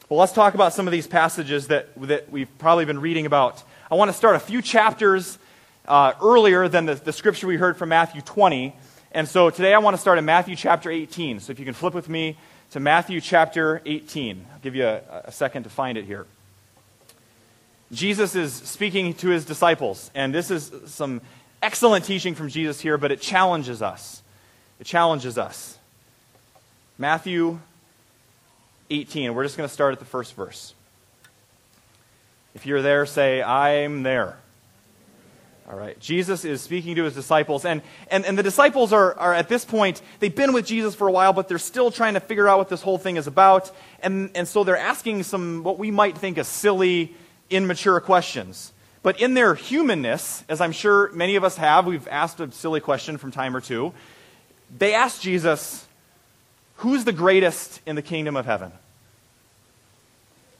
Well, 0.09 0.19
let's 0.19 0.33
talk 0.33 0.55
about 0.55 0.73
some 0.73 0.89
of 0.89 0.93
these 0.93 1.07
passages 1.07 1.69
that, 1.69 1.91
that 2.09 2.29
we've 2.29 2.51
probably 2.59 2.85
been 2.85 3.01
reading 3.01 3.25
about. 3.25 3.63
I 3.89 3.95
want 3.95 4.09
to 4.09 4.17
start 4.17 4.35
a 4.35 4.41
few 4.41 4.63
chapters 4.63 5.39
uh, 5.87 6.15
earlier 6.21 6.67
than 6.67 6.87
the, 6.87 6.97
the 6.97 7.13
scripture 7.13 7.47
we 7.47 7.57
heard 7.57 7.77
from 7.77 7.91
Matthew 7.91 8.21
20. 8.21 8.75
And 9.13 9.29
so 9.29 9.49
today 9.49 9.75
I 9.75 9.79
want 9.79 9.95
to 9.95 10.01
start 10.01 10.19
in 10.19 10.25
Matthew 10.25 10.57
chapter 10.57 10.91
18. 10.91 11.39
So 11.39 11.53
if 11.53 11.61
you 11.61 11.65
can 11.65 11.75
flip 11.75 11.95
with 11.95 12.09
me 12.09 12.37
to 12.73 12.81
Matthew 12.81 13.21
chapter 13.21 13.83
18. 13.85 14.47
I'll 14.51 14.59
give 14.61 14.75
you 14.75 14.87
a, 14.87 15.03
a, 15.27 15.33
second 15.33 15.65
to 15.65 15.69
find 15.69 15.99
it 15.99 16.07
here. 16.07 16.25
Jesus 17.93 18.35
is 18.35 18.55
speaking 18.55 19.13
to 19.15 19.29
his 19.29 19.45
disciples, 19.45 20.11
and 20.15 20.35
this 20.35 20.51
is 20.51 20.73
some 20.87 21.21
excellent 21.61 22.07
teaching 22.07 22.35
from 22.35 22.49
Jesus 22.49 22.81
here, 22.81 22.97
but 22.97 23.13
it 23.13 23.21
challenges 23.21 23.83
us. 23.83 24.23
It 24.81 24.87
challenges 24.87 25.37
us. 25.37 25.77
Matthew 26.97 27.61
18. 28.89 29.35
We're 29.35 29.45
just 29.45 29.59
going 29.59 29.69
to 29.69 29.73
start 29.73 29.93
at 29.93 29.99
the 29.99 30.07
first 30.07 30.35
verse. 30.35 30.73
If 32.55 32.65
you're 32.65 32.81
there, 32.81 33.05
say, 33.05 33.43
I'm 33.43 34.03
there. 34.03 34.39
All 35.71 35.77
right. 35.77 35.99
Jesus 36.01 36.45
is 36.45 36.61
speaking 36.61 36.97
to 36.97 37.05
his 37.05 37.15
disciples, 37.15 37.65
and, 37.65 37.83
and, 38.11 38.25
and 38.25 38.37
the 38.37 38.43
disciples 38.43 38.93
are, 38.93 39.19
are 39.19 39.33
at 39.33 39.49
this 39.49 39.65
point, 39.65 40.03
they've 40.19 40.35
been 40.35 40.53
with 40.53 40.67
Jesus 40.67 40.95
for 40.95 41.07
a 41.07 41.13
while, 41.13 41.33
but 41.33 41.49
they're 41.49 41.59
still 41.59 41.91
trying 41.91 42.15
to 42.15 42.21
figure 42.21 42.49
out 42.49 42.59
what 42.59 42.69
this 42.69 42.83
whole 42.83 42.99
thing 42.99 43.17
is 43.17 43.27
about. 43.27 43.71
And, 44.01 44.31
and 44.35 44.49
so 44.49 44.65
they're 44.65 44.77
asking 44.77 45.23
some, 45.23 45.63
what 45.63 45.79
we 45.79 45.91
might 45.91 46.19
think, 46.19 46.37
of 46.39 46.47
silly, 46.47 47.15
immature 47.49 48.01
questions. 48.01 48.73
But 49.03 49.21
in 49.21 49.35
their 49.35 49.55
humanness, 49.55 50.45
as 50.49 50.61
I'm 50.61 50.73
sure 50.73 51.11
many 51.13 51.37
of 51.37 51.45
us 51.45 51.57
have, 51.57 51.87
we've 51.87 52.09
asked 52.09 52.41
a 52.41 52.51
silly 52.51 52.81
question 52.81 53.17
from 53.17 53.31
time 53.31 53.57
or 53.57 53.61
two, 53.61 53.93
they 54.77 54.95
ask 54.95 55.21
Jesus, 55.21 55.87
Who's 56.77 57.05
the 57.05 57.13
greatest 57.13 57.81
in 57.87 57.95
the 57.95 58.03
kingdom 58.03 58.37
of 58.37 58.47
heaven? 58.47 58.73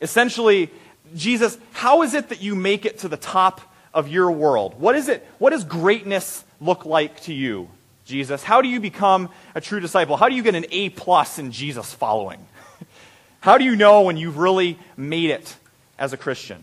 Essentially, 0.01 0.71
Jesus, 1.17 1.59
how 1.73 2.03
is 2.03 2.15
it 2.15 2.29
that 2.29 2.41
you 2.41 2.55
make 2.55 2.85
it 2.85 2.99
to 2.99 3.09
the 3.09 3.17
top 3.17 3.61
of 3.95 4.09
your 4.09 4.31
world? 4.31 4.81
What 4.81 4.95
is 4.95 5.09
it? 5.09 5.27
What 5.39 5.51
does 5.51 5.65
greatness 5.65 6.45
look 6.61 6.85
like 6.85 7.21
to 7.23 7.35
you, 7.35 7.69
Jesus? 8.05 8.43
How 8.43 8.63
do 8.63 8.69
you 8.69 8.81
become 8.81 9.29
a 9.55 9.61
true 9.61 9.81
disciple? 9.81 10.17
How 10.17 10.29
do 10.29 10.35
you 10.35 10.43
get 10.43 10.55
an 10.55 10.67
A 10.71 10.91
plus 10.91 11.39
in 11.39 11.53
Jesus 11.53 11.93
following? 11.93 12.45
How 13.41 13.59
do 13.59 13.65
you 13.65 13.77
know 13.77 14.03
when 14.03 14.17
you've 14.17 14.39
really 14.39 14.79
made 14.97 15.31
it 15.31 15.57
as 15.99 16.13
a 16.13 16.17
Christian? 16.17 16.63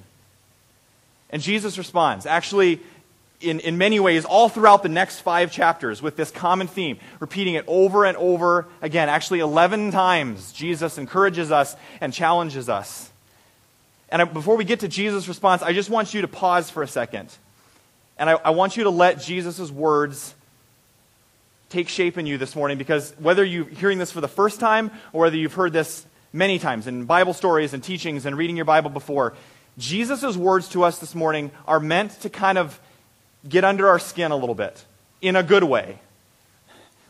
And 1.30 1.42
Jesus 1.42 1.78
responds, 1.78 2.26
actually, 2.26 2.80
in, 3.42 3.60
in 3.60 3.78
many 3.78 4.00
ways, 4.00 4.26
all 4.26 4.50
throughout 4.50 4.84
the 4.84 4.90
next 4.90 5.20
five 5.20 5.52
chapters 5.52 6.02
with 6.02 6.16
this 6.16 6.32
common 6.32 6.68
theme, 6.68 7.00
repeating 7.20 7.54
it 7.54 7.64
over 7.68 8.06
and 8.06 8.18
over 8.18 8.68
again. 8.82 9.08
Actually, 9.10 9.40
11 9.40 9.92
times, 9.92 10.52
Jesus 10.52 10.98
encourages 10.98 11.52
us 11.52 11.76
and 12.02 12.12
challenges 12.12 12.68
us 12.68 13.09
and 14.12 14.22
I, 14.22 14.26
before 14.26 14.56
we 14.56 14.64
get 14.64 14.82
to 14.82 14.88
Jesus' 14.88 15.28
response, 15.28 15.62
I 15.62 15.74
just 15.74 15.90
want 15.90 16.14
you 16.14 16.22
to 16.22 16.28
pause 16.28 16.70
for 16.70 16.84
a 16.84 16.88
second. 16.88 17.30
And 18.18 18.30
I, 18.30 18.34
I 18.34 18.50
want 18.52 18.76
you 18.76 18.84
to 18.84 18.90
let 18.90 19.22
Jesus' 19.22 19.72
words 19.72 20.34
take 21.70 21.88
shape 21.88 22.18
in 22.18 22.26
you 22.26 22.38
this 22.38 22.56
morning 22.56 22.78
because 22.78 23.14
whether 23.20 23.44
you're 23.44 23.66
hearing 23.66 24.00
this 24.00 24.12
for 24.12 24.22
the 24.22 24.28
first 24.28 24.60
time 24.60 24.92
or 25.14 25.22
whether 25.22 25.38
you've 25.38 25.54
heard 25.54 25.72
this 25.72 26.06
many 26.34 26.60
times 26.60 26.88
in 26.88 27.06
Bible 27.06 27.34
stories 27.34 27.74
and 27.74 27.84
teachings 27.84 28.26
and 28.26 28.36
reading 28.38 28.56
your 28.56 28.66
Bible 28.66 28.90
before, 28.90 29.36
Jesus' 29.78 30.36
words 30.36 30.68
to 30.70 30.84
us 30.84 31.00
this 31.00 31.14
morning 31.14 31.52
are 31.68 31.80
meant 31.80 32.20
to 32.22 32.30
kind 32.30 32.58
of 32.58 32.80
get 33.48 33.64
under 33.64 33.88
our 33.88 34.00
skin 34.00 34.32
a 34.32 34.36
little 34.36 34.56
bit 34.56 34.84
in 35.22 35.36
a 35.36 35.44
good 35.44 35.64
way. 35.64 36.00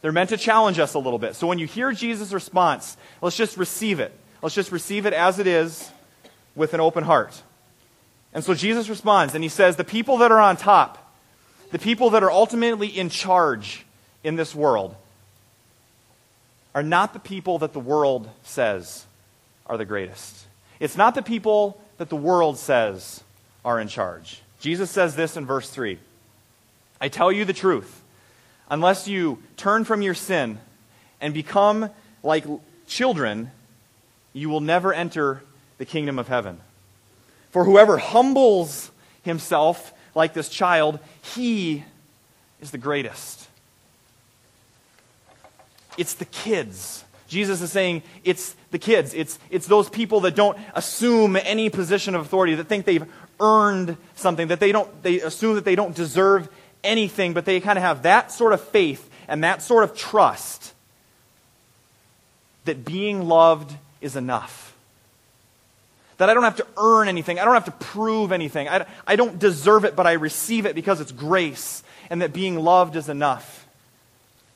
They're 0.01 0.11
meant 0.11 0.29
to 0.29 0.37
challenge 0.37 0.79
us 0.79 0.93
a 0.93 0.99
little 0.99 1.19
bit. 1.19 1.35
So 1.35 1.47
when 1.47 1.59
you 1.59 1.67
hear 1.67 1.91
Jesus' 1.91 2.31
response, 2.31 2.97
let's 3.21 3.35
just 3.35 3.57
receive 3.57 3.99
it. 3.99 4.13
Let's 4.41 4.55
just 4.55 4.71
receive 4.71 5.05
it 5.05 5.13
as 5.13 5.39
it 5.39 5.47
is 5.47 5.89
with 6.59 6.73
an 6.73 6.81
open 6.81 7.05
heart. 7.05 7.41
And 8.33 8.43
so 8.43 8.53
Jesus 8.53 8.89
responds 8.89 9.33
and 9.33 9.41
he 9.41 9.49
says, 9.49 9.77
The 9.77 9.85
people 9.85 10.17
that 10.17 10.29
are 10.29 10.41
on 10.41 10.57
top, 10.57 11.13
the 11.71 11.79
people 11.79 12.09
that 12.09 12.21
are 12.21 12.29
ultimately 12.29 12.87
in 12.87 13.09
charge 13.09 13.85
in 14.25 14.35
this 14.35 14.53
world, 14.53 14.93
are 16.75 16.83
not 16.83 17.13
the 17.13 17.19
people 17.19 17.59
that 17.59 17.71
the 17.71 17.79
world 17.79 18.29
says 18.43 19.05
are 19.67 19.77
the 19.77 19.85
greatest. 19.85 20.47
It's 20.81 20.97
not 20.97 21.15
the 21.15 21.21
people 21.21 21.81
that 21.97 22.09
the 22.09 22.17
world 22.17 22.57
says 22.57 23.23
are 23.63 23.79
in 23.79 23.87
charge. 23.87 24.41
Jesus 24.59 24.91
says 24.91 25.15
this 25.15 25.37
in 25.37 25.45
verse 25.45 25.69
3 25.69 25.97
I 26.99 27.07
tell 27.07 27.31
you 27.31 27.45
the 27.45 27.53
truth. 27.53 28.01
Unless 28.69 29.07
you 29.07 29.41
turn 29.55 29.85
from 29.85 30.01
your 30.01 30.13
sin 30.13 30.59
and 31.21 31.33
become 31.33 31.89
like 32.21 32.43
children, 32.85 33.49
you 34.33 34.49
will 34.49 34.59
never 34.59 34.93
enter 34.93 35.41
the 35.79 35.86
kingdom 35.86 36.19
of 36.19 36.27
heaven. 36.27 36.59
For 37.50 37.63
whoever 37.65 37.98
humbles 37.98 38.91
himself 39.24 39.91
like 40.13 40.36
this 40.36 40.50
child, 40.50 41.00
he 41.21 41.83
is 42.62 42.69
the 42.69 42.77
greatest. 42.77 43.48
It's 45.98 46.13
the 46.13 46.25
kids. 46.25 47.03
Jesus 47.27 47.62
is 47.62 47.71
saying 47.71 48.03
it's 48.24 48.55
the 48.71 48.79
kids. 48.79 49.13
It's, 49.13 49.39
it's 49.50 49.67
those 49.67 49.89
people 49.89 50.21
that 50.21 50.36
don't 50.36 50.57
assume 50.75 51.36
any 51.36 51.69
position 51.69 52.13
of 52.13 52.21
authority, 52.21 52.55
that 52.55 52.65
think 52.65 52.86
they've 52.86 53.05
earned 53.39 53.98
something, 54.15 54.50
that 54.50 54.59
they 54.59 54.71
don't, 54.71 55.03
they 55.03 55.21
assume 55.21 55.55
that 55.55 55.65
they 55.65 55.75
don't 55.75 55.95
deserve 55.95 56.50
anything, 56.83 57.33
but 57.33 57.45
they 57.45 57.59
kind 57.59 57.77
of 57.77 57.83
have 57.83 58.03
that 58.03 58.31
sort 58.31 58.53
of 58.53 58.62
faith 58.62 59.09
and 59.27 59.43
that 59.43 59.62
sort 59.62 59.83
of 59.83 59.95
trust 59.95 60.74
that 62.65 62.83
being 62.86 63.27
loved 63.27 63.75
is 64.01 64.15
enough. 64.15 64.68
That 66.19 66.29
I 66.29 66.33
don't 66.33 66.43
have 66.43 66.57
to 66.57 66.67
earn 66.77 67.07
anything. 67.07 67.39
I 67.39 67.45
don't 67.45 67.53
have 67.53 67.65
to 67.65 67.71
prove 67.71 68.31
anything. 68.31 68.67
I, 68.67 68.85
I 69.07 69.15
don't 69.15 69.39
deserve 69.39 69.85
it, 69.85 69.95
but 69.95 70.05
I 70.05 70.13
receive 70.13 70.65
it 70.65 70.75
because 70.75 71.01
it's 71.01 71.13
grace, 71.13 71.81
and 72.09 72.21
that 72.21 72.33
being 72.33 72.59
loved 72.59 72.95
is 72.95 73.09
enough. 73.09 73.65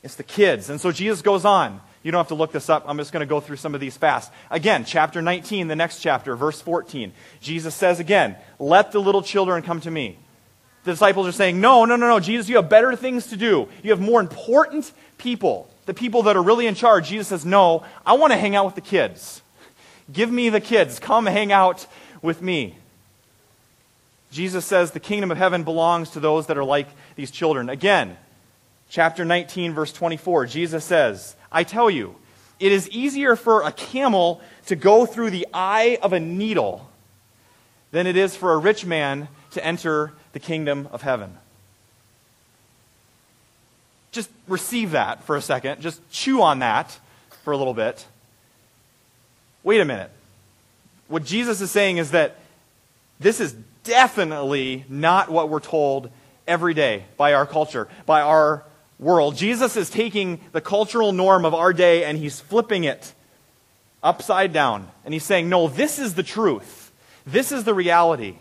It's 0.02 0.14
the 0.14 0.22
kids. 0.22 0.68
And 0.68 0.78
so 0.78 0.92
Jesus 0.92 1.22
goes 1.22 1.46
on. 1.46 1.80
You 2.02 2.12
don't 2.12 2.18
have 2.18 2.28
to 2.28 2.34
look 2.34 2.52
this 2.52 2.68
up. 2.68 2.84
I'm 2.86 2.98
just 2.98 3.12
going 3.12 3.22
to 3.22 3.26
go 3.26 3.40
through 3.40 3.56
some 3.56 3.74
of 3.74 3.80
these 3.80 3.96
fast. 3.96 4.30
Again, 4.50 4.84
chapter 4.84 5.22
19, 5.22 5.68
the 5.68 5.74
next 5.74 6.00
chapter, 6.00 6.36
verse 6.36 6.60
14. 6.60 7.14
Jesus 7.40 7.74
says 7.74 7.98
again, 7.98 8.36
Let 8.58 8.92
the 8.92 9.00
little 9.00 9.22
children 9.22 9.62
come 9.62 9.80
to 9.80 9.90
me. 9.90 10.18
The 10.84 10.90
disciples 10.90 11.26
are 11.26 11.32
saying, 11.32 11.58
No, 11.58 11.86
no, 11.86 11.96
no, 11.96 12.06
no, 12.06 12.20
Jesus, 12.20 12.50
you 12.50 12.56
have 12.56 12.68
better 12.68 12.94
things 12.94 13.28
to 13.28 13.38
do. 13.38 13.68
You 13.82 13.90
have 13.90 14.02
more 14.02 14.20
important 14.20 14.92
people, 15.16 15.70
the 15.86 15.94
people 15.94 16.24
that 16.24 16.36
are 16.36 16.42
really 16.42 16.66
in 16.66 16.74
charge. 16.74 17.08
Jesus 17.08 17.28
says, 17.28 17.46
No, 17.46 17.84
I 18.04 18.12
want 18.12 18.34
to 18.34 18.38
hang 18.38 18.54
out 18.54 18.66
with 18.66 18.74
the 18.74 18.82
kids. 18.82 19.40
Give 20.12 20.30
me 20.30 20.48
the 20.48 20.60
kids. 20.60 20.98
Come 20.98 21.26
hang 21.26 21.52
out 21.52 21.86
with 22.22 22.42
me. 22.42 22.76
Jesus 24.30 24.64
says 24.64 24.90
the 24.90 25.00
kingdom 25.00 25.30
of 25.30 25.38
heaven 25.38 25.62
belongs 25.62 26.10
to 26.10 26.20
those 26.20 26.46
that 26.48 26.58
are 26.58 26.64
like 26.64 26.88
these 27.14 27.30
children. 27.30 27.68
Again, 27.68 28.16
chapter 28.88 29.24
19, 29.24 29.72
verse 29.72 29.92
24, 29.92 30.46
Jesus 30.46 30.84
says, 30.84 31.36
I 31.52 31.62
tell 31.62 31.88
you, 31.88 32.16
it 32.58 32.72
is 32.72 32.88
easier 32.90 33.36
for 33.36 33.62
a 33.62 33.72
camel 33.72 34.40
to 34.66 34.76
go 34.76 35.06
through 35.06 35.30
the 35.30 35.46
eye 35.54 35.98
of 36.02 36.12
a 36.12 36.20
needle 36.20 36.90
than 37.92 38.06
it 38.06 38.16
is 38.16 38.34
for 38.34 38.52
a 38.52 38.58
rich 38.58 38.84
man 38.84 39.28
to 39.52 39.64
enter 39.64 40.12
the 40.32 40.40
kingdom 40.40 40.88
of 40.90 41.02
heaven. 41.02 41.38
Just 44.10 44.30
receive 44.48 44.92
that 44.92 45.22
for 45.24 45.36
a 45.36 45.42
second. 45.42 45.80
Just 45.80 46.00
chew 46.10 46.42
on 46.42 46.58
that 46.58 46.98
for 47.44 47.52
a 47.52 47.56
little 47.56 47.74
bit. 47.74 48.04
Wait 49.64 49.80
a 49.80 49.84
minute. 49.84 50.10
What 51.08 51.24
Jesus 51.24 51.60
is 51.60 51.70
saying 51.70 51.96
is 51.96 52.12
that 52.12 52.36
this 53.18 53.40
is 53.40 53.54
definitely 53.82 54.84
not 54.88 55.30
what 55.30 55.48
we're 55.48 55.60
told 55.60 56.10
every 56.46 56.74
day 56.74 57.04
by 57.16 57.32
our 57.32 57.46
culture, 57.46 57.88
by 58.06 58.20
our 58.20 58.64
world. 58.98 59.36
Jesus 59.36 59.76
is 59.76 59.90
taking 59.90 60.40
the 60.52 60.60
cultural 60.60 61.12
norm 61.12 61.44
of 61.44 61.54
our 61.54 61.72
day 61.72 62.04
and 62.04 62.18
he's 62.18 62.40
flipping 62.40 62.84
it 62.84 63.12
upside 64.02 64.52
down. 64.52 64.88
And 65.04 65.14
he's 65.14 65.24
saying, 65.24 65.48
no, 65.48 65.68
this 65.68 65.98
is 65.98 66.14
the 66.14 66.22
truth. 66.22 66.92
This 67.26 67.50
is 67.50 67.64
the 67.64 67.74
reality. 67.74 68.36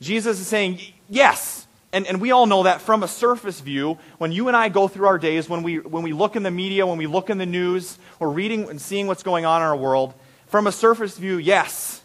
Jesus 0.00 0.40
is 0.40 0.46
saying, 0.46 0.80
yes. 1.08 1.65
And, 1.96 2.06
and 2.06 2.20
we 2.20 2.30
all 2.30 2.44
know 2.44 2.64
that 2.64 2.82
from 2.82 3.02
a 3.02 3.08
surface 3.08 3.58
view, 3.60 3.96
when 4.18 4.30
you 4.30 4.48
and 4.48 4.56
I 4.56 4.68
go 4.68 4.86
through 4.86 5.06
our 5.06 5.16
days, 5.16 5.48
when 5.48 5.62
we, 5.62 5.78
when 5.78 6.02
we 6.02 6.12
look 6.12 6.36
in 6.36 6.42
the 6.42 6.50
media, 6.50 6.86
when 6.86 6.98
we 6.98 7.06
look 7.06 7.30
in 7.30 7.38
the 7.38 7.46
news, 7.46 7.96
we're 8.18 8.28
reading 8.28 8.68
and 8.68 8.78
seeing 8.78 9.06
what's 9.06 9.22
going 9.22 9.46
on 9.46 9.62
in 9.62 9.66
our 9.66 9.74
world, 9.74 10.12
from 10.48 10.66
a 10.66 10.72
surface 10.72 11.16
view, 11.16 11.38
yes, 11.38 12.02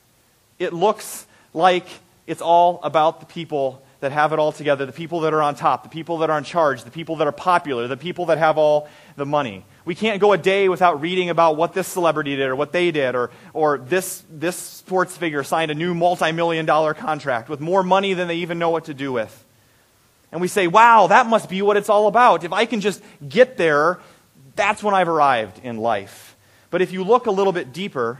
it 0.60 0.72
looks 0.72 1.26
like 1.54 1.86
it's 2.26 2.42
all 2.42 2.80
about 2.84 3.20
the 3.20 3.26
people 3.26 3.84
that 4.00 4.14
have 4.14 4.32
it 4.32 4.40
all 4.40 4.54
together, 4.54 4.86
the 4.86 4.94
people 4.94 5.20
that 5.20 5.34
are 5.34 5.42
on 5.42 5.56
top, 5.56 5.84
the 5.84 5.90
people 5.90 6.20
that 6.20 6.30
are 6.30 6.38
in 6.38 6.46
charge, 6.46 6.86
the 6.86 6.90
people 6.90 7.18
that 7.18 7.28
are 7.28 7.34
popular, 7.34 7.90
the 7.90 7.98
people 7.98 8.28
that 8.28 8.38
have 8.38 8.58
all 8.58 8.88
the 9.18 9.26
money. 9.26 9.66
We 9.84 9.94
can't 9.94 10.22
go 10.22 10.32
a 10.32 10.38
day 10.38 10.70
without 10.70 11.02
reading 11.02 11.30
about 11.30 11.58
what 11.58 11.74
this 11.74 11.90
celebrity 11.90 12.38
did 12.38 12.48
or 12.48 12.56
what 12.56 12.72
they 12.72 12.92
did 12.92 13.14
or, 13.14 13.30
or 13.54 13.78
this, 13.78 14.24
this 14.30 14.56
sports 14.56 15.18
figure 15.18 15.44
signed 15.44 15.70
a 15.70 15.76
new 15.76 15.94
multi 15.94 16.32
million 16.32 16.66
dollar 16.66 16.94
contract 16.94 17.50
with 17.50 17.60
more 17.60 17.84
money 17.84 18.14
than 18.14 18.30
they 18.30 18.38
even 18.38 18.58
know 18.58 18.70
what 18.70 18.86
to 18.86 18.94
do 18.94 19.12
with. 19.12 19.46
And 20.32 20.40
we 20.42 20.48
say, 20.48 20.68
wow, 20.68 21.08
that 21.08 21.28
must 21.28 21.50
be 21.50 21.62
what 21.62 21.78
it's 21.78 21.90
all 21.90 22.08
about. 22.08 22.44
If 22.44 22.54
I 22.54 22.66
can 22.66 22.82
just 22.82 23.02
get 23.28 23.58
there, 23.58 24.00
that's 24.56 24.82
when 24.82 24.94
I've 24.94 25.10
arrived 25.10 25.60
in 25.64 25.78
life. 25.78 26.36
But 26.70 26.82
if 26.82 26.92
you 26.92 27.04
look 27.04 27.26
a 27.26 27.32
little 27.32 27.54
bit 27.54 27.74
deeper, 27.74 28.20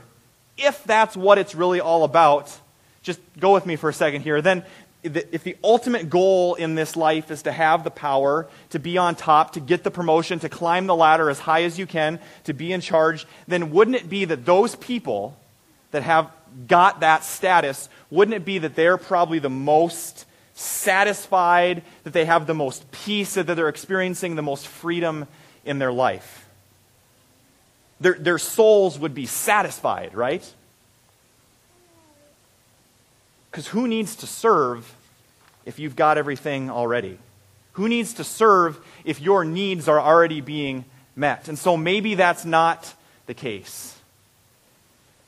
if 0.58 0.84
that's 0.84 1.16
what 1.16 1.38
it's 1.38 1.54
really 1.54 1.80
all 1.80 2.04
about, 2.04 2.56
just 3.02 3.18
go 3.38 3.54
with 3.54 3.64
me 3.64 3.76
for 3.76 3.88
a 3.88 3.94
second 3.94 4.22
here, 4.22 4.42
then 4.42 4.64
if 5.02 5.42
the 5.42 5.56
ultimate 5.64 6.08
goal 6.08 6.54
in 6.54 6.76
this 6.76 6.94
life 6.96 7.30
is 7.30 7.42
to 7.42 7.50
have 7.50 7.82
the 7.82 7.90
power, 7.90 8.46
to 8.70 8.78
be 8.78 8.98
on 8.98 9.16
top, 9.16 9.54
to 9.54 9.60
get 9.60 9.82
the 9.82 9.90
promotion, 9.90 10.38
to 10.38 10.48
climb 10.48 10.86
the 10.86 10.94
ladder 10.94 11.28
as 11.28 11.40
high 11.40 11.64
as 11.64 11.76
you 11.78 11.86
can, 11.86 12.20
to 12.44 12.52
be 12.52 12.72
in 12.72 12.80
charge, 12.80 13.26
then 13.48 13.72
wouldn't 13.72 13.96
it 13.96 14.08
be 14.08 14.24
that 14.26 14.44
those 14.44 14.76
people 14.76 15.36
that 15.90 16.04
have 16.04 16.30
got 16.68 17.00
that 17.00 17.24
status, 17.24 17.88
wouldn't 18.10 18.36
it 18.36 18.44
be 18.44 18.58
that 18.58 18.76
they're 18.76 18.96
probably 18.96 19.40
the 19.40 19.50
most 19.50 20.24
satisfied, 20.54 21.82
that 22.04 22.12
they 22.12 22.24
have 22.24 22.46
the 22.46 22.54
most 22.54 22.90
peace, 22.90 23.34
that 23.34 23.44
they're 23.44 23.68
experiencing 23.68 24.36
the 24.36 24.42
most 24.42 24.66
freedom 24.66 25.26
in 25.64 25.78
their 25.78 25.92
life? 25.92 26.48
Their, 28.00 28.14
their 28.14 28.38
souls 28.38 28.98
would 28.98 29.14
be 29.14 29.26
satisfied, 29.26 30.14
right? 30.14 30.48
Because 33.50 33.68
who 33.68 33.86
needs 33.86 34.16
to 34.16 34.26
serve 34.26 34.94
if 35.64 35.78
you've 35.78 35.96
got 35.96 36.18
everything 36.18 36.70
already? 36.70 37.18
Who 37.72 37.88
needs 37.88 38.14
to 38.14 38.24
serve 38.24 38.78
if 39.04 39.20
your 39.20 39.44
needs 39.44 39.88
are 39.88 40.00
already 40.00 40.40
being 40.40 40.84
met? 41.14 41.48
And 41.48 41.58
so 41.58 41.76
maybe 41.76 42.14
that's 42.14 42.44
not 42.44 42.94
the 43.26 43.34
case. 43.34 43.96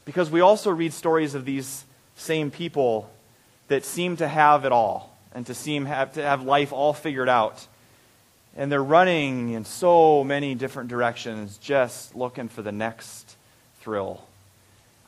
Because 0.05 0.31
we 0.31 0.41
also 0.41 0.71
read 0.71 0.93
stories 0.93 1.35
of 1.35 1.45
these 1.45 1.85
same 2.17 2.51
people 2.51 3.11
that 3.69 3.85
seem 3.85 4.17
to 4.19 4.29
have 4.29 4.65
it 4.65 4.73
all 4.73 5.14
and 5.35 5.45
to 5.47 5.55
seem 5.55 5.87
have, 5.87 6.15
to 6.15 6.23
have 6.23 6.43
life 6.43 6.73
all 6.73 6.93
figured 6.93 7.29
out. 7.29 7.67
And 8.57 8.71
they're 8.71 8.83
running 8.83 9.51
in 9.51 9.65
so 9.65 10.23
many 10.23 10.55
different 10.55 10.89
directions, 10.89 11.59
just 11.59 12.15
looking 12.15 12.49
for 12.49 12.63
the 12.63 12.73
next 12.73 13.37
thrill. 13.81 14.23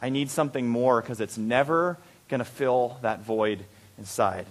I 0.02 0.08
need 0.08 0.30
something 0.30 0.68
more 0.68 1.00
because 1.00 1.20
it's 1.20 1.38
never 1.38 1.96
going 2.28 2.40
to 2.40 2.44
fill 2.44 2.98
that 3.02 3.20
void 3.20 3.64
inside. 3.98 4.46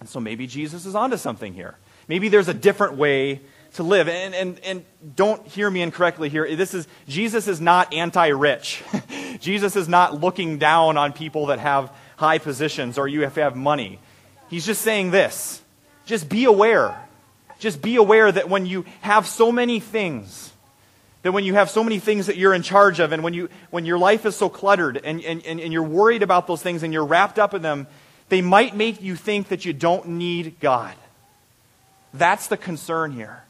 And 0.00 0.08
so 0.08 0.20
maybe 0.20 0.46
Jesus 0.46 0.86
is 0.86 0.94
onto 0.94 1.16
something 1.16 1.54
here. 1.54 1.76
Maybe 2.08 2.28
there's 2.28 2.48
a 2.48 2.54
different 2.54 2.96
way 2.96 3.40
to 3.74 3.82
live. 3.82 4.08
And, 4.08 4.34
and, 4.34 4.60
and 4.60 4.84
don't 5.14 5.46
hear 5.46 5.70
me 5.70 5.82
incorrectly 5.82 6.28
here. 6.28 6.56
This 6.56 6.74
is, 6.74 6.88
Jesus 7.08 7.46
is 7.46 7.60
not 7.60 7.92
anti 7.92 8.28
rich. 8.28 8.82
Jesus 9.40 9.76
is 9.76 9.88
not 9.88 10.18
looking 10.18 10.58
down 10.58 10.96
on 10.96 11.12
people 11.12 11.46
that 11.46 11.58
have 11.58 11.92
high 12.16 12.38
positions 12.38 12.96
or 12.98 13.06
you 13.06 13.22
have 13.22 13.34
have 13.36 13.56
money. 13.56 13.98
He's 14.48 14.66
just 14.66 14.82
saying 14.82 15.10
this 15.10 15.62
just 16.04 16.28
be 16.28 16.44
aware. 16.44 17.02
Just 17.58 17.80
be 17.80 17.96
aware 17.96 18.30
that 18.30 18.48
when 18.48 18.66
you 18.66 18.84
have 19.00 19.26
so 19.26 19.50
many 19.50 19.80
things, 19.80 20.52
that 21.22 21.32
when 21.32 21.44
you 21.44 21.54
have 21.54 21.70
so 21.70 21.82
many 21.82 21.98
things 21.98 22.26
that 22.26 22.36
you're 22.36 22.52
in 22.54 22.62
charge 22.62 23.00
of, 23.00 23.12
and 23.12 23.24
when, 23.24 23.32
you, 23.32 23.48
when 23.70 23.86
your 23.86 23.98
life 23.98 24.26
is 24.26 24.36
so 24.36 24.48
cluttered, 24.48 25.00
and, 25.02 25.24
and, 25.24 25.44
and 25.44 25.72
you're 25.72 25.82
worried 25.82 26.22
about 26.22 26.46
those 26.46 26.62
things, 26.62 26.82
and 26.82 26.92
you're 26.92 27.04
wrapped 27.04 27.38
up 27.38 27.54
in 27.54 27.62
them, 27.62 27.86
they 28.28 28.42
might 28.42 28.76
make 28.76 29.00
you 29.00 29.16
think 29.16 29.48
that 29.48 29.64
you 29.64 29.72
don't 29.72 30.06
need 30.08 30.60
God. 30.60 30.94
That's 32.12 32.46
the 32.48 32.56
concern 32.56 33.12
here. 33.12 33.42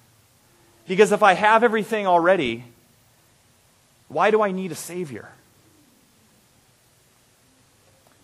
Because 0.87 1.11
if 1.11 1.23
I 1.23 1.33
have 1.33 1.65
everything 1.65 2.07
already, 2.07 2.65
why 4.09 4.31
do 4.31 4.41
I 4.41 4.53
need 4.53 4.71
a 4.71 4.77
Savior? 4.77 5.29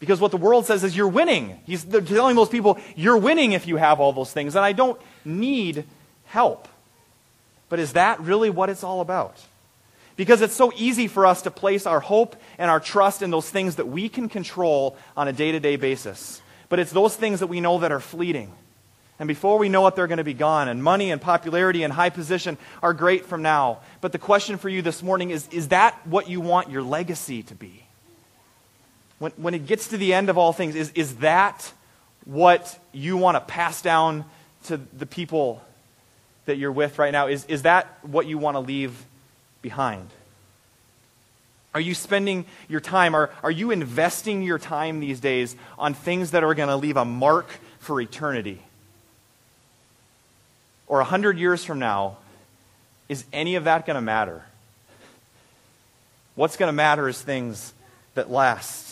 Because 0.02 0.18
what 0.18 0.32
the 0.32 0.36
world 0.36 0.66
says 0.66 0.82
is 0.82 0.96
you're 0.96 1.06
winning. 1.06 1.60
He's 1.64 1.84
they're 1.84 2.00
telling 2.00 2.34
those 2.34 2.48
people, 2.48 2.80
you're 2.96 3.16
winning 3.16 3.52
if 3.52 3.68
you 3.68 3.76
have 3.76 4.00
all 4.00 4.12
those 4.12 4.32
things, 4.32 4.56
and 4.56 4.64
I 4.64 4.72
don't 4.72 5.00
need 5.24 5.84
help. 6.24 6.66
But 7.68 7.78
is 7.78 7.92
that 7.92 8.18
really 8.18 8.50
what 8.50 8.68
it's 8.68 8.82
all 8.82 9.00
about? 9.00 9.36
Because 10.16 10.42
it's 10.42 10.56
so 10.56 10.72
easy 10.74 11.06
for 11.06 11.24
us 11.24 11.42
to 11.42 11.52
place 11.52 11.86
our 11.86 12.00
hope 12.00 12.34
and 12.58 12.68
our 12.68 12.80
trust 12.80 13.22
in 13.22 13.30
those 13.30 13.48
things 13.48 13.76
that 13.76 13.86
we 13.86 14.08
can 14.08 14.28
control 14.28 14.96
on 15.16 15.28
a 15.28 15.32
day 15.32 15.52
to 15.52 15.60
day 15.60 15.76
basis. 15.76 16.42
But 16.68 16.80
it's 16.80 16.90
those 16.90 17.14
things 17.14 17.38
that 17.38 17.46
we 17.46 17.60
know 17.60 17.78
that 17.78 17.92
are 17.92 18.00
fleeting 18.00 18.52
And 19.22 19.28
before 19.28 19.56
we 19.56 19.68
know 19.68 19.86
it, 19.86 19.94
they're 19.94 20.08
going 20.08 20.18
to 20.18 20.24
be 20.24 20.34
gone. 20.34 20.66
And 20.66 20.82
money 20.82 21.12
and 21.12 21.20
popularity 21.20 21.84
and 21.84 21.92
high 21.92 22.10
position 22.10 22.58
are 22.82 22.92
great 22.92 23.24
from 23.24 23.40
now. 23.40 23.78
But 24.00 24.10
the 24.10 24.18
question 24.18 24.58
for 24.58 24.68
you 24.68 24.82
this 24.82 25.00
morning 25.00 25.30
is 25.30 25.46
is 25.52 25.68
that 25.68 26.04
what 26.08 26.28
you 26.28 26.40
want 26.40 26.70
your 26.70 26.82
legacy 26.82 27.44
to 27.44 27.54
be? 27.54 27.84
When, 29.22 29.30
when 29.37 29.54
it 29.54 29.68
gets 29.68 29.87
to 29.90 29.96
the 29.96 30.14
end 30.14 30.30
of 30.30 30.37
all 30.37 30.52
things, 30.52 30.74
is, 30.74 30.90
is 30.96 31.14
that 31.18 31.72
what 32.24 32.76
you 32.90 33.16
want 33.16 33.37
to 33.37 33.40
pass 33.40 33.80
down 33.80 34.24
to 34.64 34.78
the 34.78 35.06
people 35.06 35.62
that 36.46 36.56
you're 36.56 36.72
with 36.72 36.98
right 36.98 37.12
now? 37.12 37.28
Is, 37.28 37.44
is 37.44 37.62
that 37.62 37.87
what 38.02 38.26
you 38.26 38.37
want 38.37 38.56
to 38.56 38.58
leave 38.58 39.06
behind? 39.62 40.08
Are 41.72 41.80
you 41.80 41.94
spending 41.94 42.46
your 42.68 42.80
time, 42.80 43.14
are, 43.14 43.30
are 43.44 43.50
you 43.52 43.70
investing 43.70 44.42
your 44.42 44.58
time 44.58 44.98
these 44.98 45.20
days 45.20 45.54
on 45.78 45.94
things 45.94 46.32
that 46.32 46.42
are 46.42 46.54
going 46.54 46.68
to 46.68 46.76
leave 46.76 46.96
a 46.96 47.04
mark 47.04 47.48
for 47.78 48.00
eternity? 48.00 48.61
Or 50.88 50.98
a 50.98 51.04
hundred 51.04 51.38
years 51.38 51.64
from 51.64 51.78
now, 51.78 52.16
is 53.08 53.24
any 53.32 53.54
of 53.54 53.62
that 53.64 53.87
going 53.87 53.94
to 53.94 54.00
matter? 54.00 54.42
What's 56.35 56.56
going 56.56 56.70
to 56.70 56.72
matter 56.72 57.08
is 57.08 57.22
things 57.22 57.72
that 58.14 58.28
last. 58.28 58.91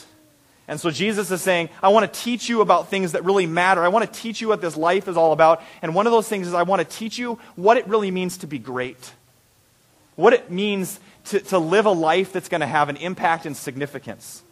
And 0.70 0.80
so 0.80 0.92
Jesus 0.92 1.32
is 1.32 1.42
saying, 1.42 1.68
I 1.82 1.88
want 1.88 2.10
to 2.10 2.20
teach 2.20 2.48
you 2.48 2.60
about 2.60 2.90
things 2.90 3.10
that 3.12 3.24
really 3.24 3.44
matter. 3.44 3.82
I 3.82 3.88
want 3.88 4.06
to 4.10 4.20
teach 4.20 4.40
you 4.40 4.46
what 4.46 4.60
this 4.60 4.76
life 4.76 5.08
is 5.08 5.16
all 5.16 5.32
about. 5.32 5.60
And 5.82 5.96
one 5.96 6.06
of 6.06 6.12
those 6.12 6.28
things 6.28 6.46
is 6.46 6.54
I 6.54 6.62
want 6.62 6.78
to 6.78 6.96
teach 6.96 7.18
you 7.18 7.40
what 7.56 7.76
it 7.76 7.88
really 7.88 8.12
means 8.12 8.38
to 8.38 8.46
be 8.46 8.60
great. 8.60 9.12
What 10.14 10.32
it 10.32 10.48
means 10.48 11.00
to, 11.24 11.40
to 11.40 11.58
live 11.58 11.86
a 11.86 11.90
life 11.90 12.32
that's 12.32 12.48
going 12.48 12.60
to 12.60 12.68
have 12.68 12.88
an 12.88 12.96
impact 12.98 13.46
and 13.46 13.56
significance. 13.56 14.44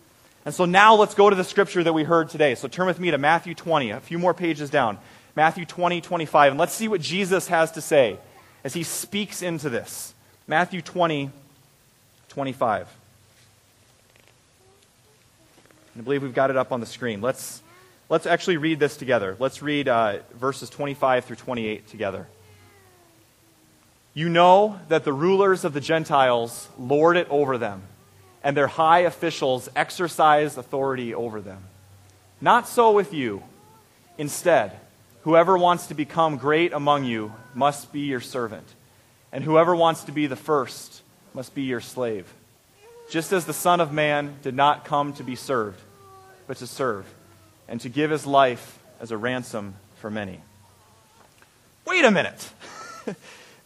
And 0.45 0.53
so 0.53 0.65
now 0.65 0.97
let's 0.97 1.15
go 1.15 1.31
to 1.31 1.37
the 1.37 1.45
scripture 1.45 1.85
that 1.85 1.93
we 1.93 2.03
heard 2.03 2.31
today. 2.31 2.57
So 2.57 2.67
turn 2.67 2.87
with 2.87 2.99
me 2.99 3.13
to 3.13 3.19
Matthew 3.19 3.55
20, 3.55 3.91
a 3.91 4.01
few 4.01 4.19
more 4.19 4.35
pages 4.35 4.71
down. 4.71 4.99
Matthew 5.37 5.67
20, 5.67 6.01
25. 6.01 6.51
And 6.51 6.59
let's 6.59 6.75
see 6.75 6.89
what 6.89 7.01
Jesus 7.01 7.47
has 7.47 7.71
to 7.73 7.81
say 7.81 8.19
as 8.65 8.75
he 8.75 8.83
speaks 8.83 9.41
into 9.41 9.71
this. 9.71 10.15
Matthew 10.49 10.83
20, 10.83 11.31
25. 12.29 12.98
I 15.99 16.01
believe 16.01 16.23
we've 16.23 16.33
got 16.33 16.51
it 16.51 16.57
up 16.57 16.71
on 16.71 16.79
the 16.79 16.87
screen. 16.87 17.21
Let's, 17.21 17.61
let's 18.09 18.25
actually 18.25 18.57
read 18.57 18.79
this 18.79 18.97
together. 18.97 19.37
Let's 19.41 19.63
read 19.63 19.89
uh, 19.89 20.19
verses 20.35 20.71
25 20.71 21.25
through 21.25 21.37
28 21.37 21.89
together. 21.89 22.29
You 24.15 24.29
know 24.29 24.79
that 24.89 25.03
the 25.03 25.13
rulers 25.13 25.65
of 25.65 25.73
the 25.73 25.81
Gentiles 25.81 26.69
lord 26.79 27.17
it 27.17 27.27
over 27.31 27.59
them, 27.59 27.83
and 28.45 28.57
their 28.57 28.69
high 28.69 29.01
officials 29.01 29.69
exercise 29.75 30.57
authority 30.57 31.15
over 31.15 31.41
them. 31.41 31.65
Not 32.41 32.69
so 32.69 32.93
with 32.93 33.13
you. 33.13 33.43
Instead, 34.19 34.79
whoever 35.23 35.59
wants 35.59 35.89
to 35.89 35.95
become 35.95 36.37
great 36.37 36.73
among 36.73 37.07
you 37.07 37.33
must 37.55 37.93
be 37.93 38.01
your 38.03 38.21
servant, 38.21 38.67
and 39.33 39.43
whoever 39.43 39.75
wants 39.75 40.05
to 40.05 40.13
be 40.13 40.29
the 40.29 40.37
first 40.37 41.03
must 41.35 41.57
be 41.57 41.63
your 41.63 41.81
slave. 41.81 42.33
Just 43.11 43.33
as 43.33 43.47
the 43.47 43.53
Son 43.53 43.81
of 43.81 43.93
Man 43.93 44.37
did 44.43 44.55
not 44.55 44.85
come 44.85 45.13
to 45.15 45.25
be 45.25 45.35
served, 45.35 45.81
but 46.49 46.57
to 46.57 46.67
serve, 46.67 47.07
and 47.69 47.81
to 47.83 47.89
give 47.89 48.11
his 48.11 48.27
life 48.27 48.81
as 49.01 49.13
a 49.13 49.17
ransom 49.17 49.75
for 49.97 50.11
many. 50.11 50.41
Wait 51.87 52.05
a 52.05 52.11
minute. 52.11 52.51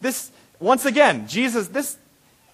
this, 0.01 0.29
once 0.59 0.85
again, 0.85 1.27
Jesus, 1.27 1.69
this, 1.69 1.97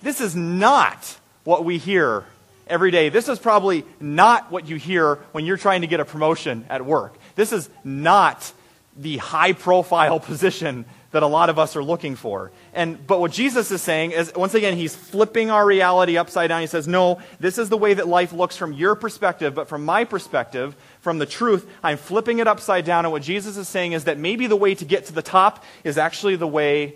this 0.01 0.21
is 0.21 0.35
not 0.35 1.17
what 1.43 1.65
we 1.65 1.77
hear 1.77 2.23
every 2.67 2.91
day. 2.91 3.09
This 3.09 3.27
is 3.27 3.39
probably 3.39 3.83
not 3.99 4.51
what 4.51 4.69
you 4.69 4.77
hear 4.77 5.15
when 5.31 5.45
you're 5.45 5.57
trying 5.57 5.81
to 5.81 5.87
get 5.87 5.99
a 5.99 6.05
promotion 6.05 6.65
at 6.69 6.85
work. 6.85 7.15
This 7.35 7.51
is 7.51 7.69
not 7.83 8.53
the 8.95 9.17
high 9.17 9.53
profile 9.53 10.19
position 10.21 10.85
that 11.11 11.23
a 11.23 11.27
lot 11.27 11.49
of 11.49 11.57
us 11.57 11.75
are 11.75 11.83
looking 11.83 12.15
for. 12.15 12.51
And 12.79 13.05
but 13.05 13.19
what 13.19 13.33
Jesus 13.33 13.71
is 13.71 13.81
saying 13.81 14.11
is 14.11 14.31
once 14.33 14.53
again 14.53 14.77
he's 14.77 14.95
flipping 14.95 15.51
our 15.51 15.65
reality 15.65 16.17
upside 16.17 16.47
down. 16.47 16.61
He 16.61 16.67
says, 16.67 16.87
"No, 16.87 17.19
this 17.37 17.57
is 17.57 17.67
the 17.67 17.75
way 17.75 17.93
that 17.93 18.07
life 18.07 18.31
looks 18.31 18.55
from 18.55 18.71
your 18.71 18.95
perspective, 18.95 19.53
but 19.53 19.67
from 19.67 19.83
my 19.83 20.05
perspective, 20.05 20.77
from 21.01 21.17
the 21.17 21.25
truth, 21.25 21.69
I'm 21.83 21.97
flipping 21.97 22.39
it 22.39 22.47
upside 22.47 22.85
down." 22.85 23.03
And 23.03 23.11
what 23.11 23.21
Jesus 23.21 23.57
is 23.57 23.67
saying 23.67 23.91
is 23.91 24.05
that 24.05 24.17
maybe 24.17 24.47
the 24.47 24.55
way 24.55 24.75
to 24.75 24.85
get 24.85 25.07
to 25.07 25.13
the 25.13 25.21
top 25.21 25.65
is 25.83 25.97
actually 25.97 26.37
the 26.37 26.47
way 26.47 26.95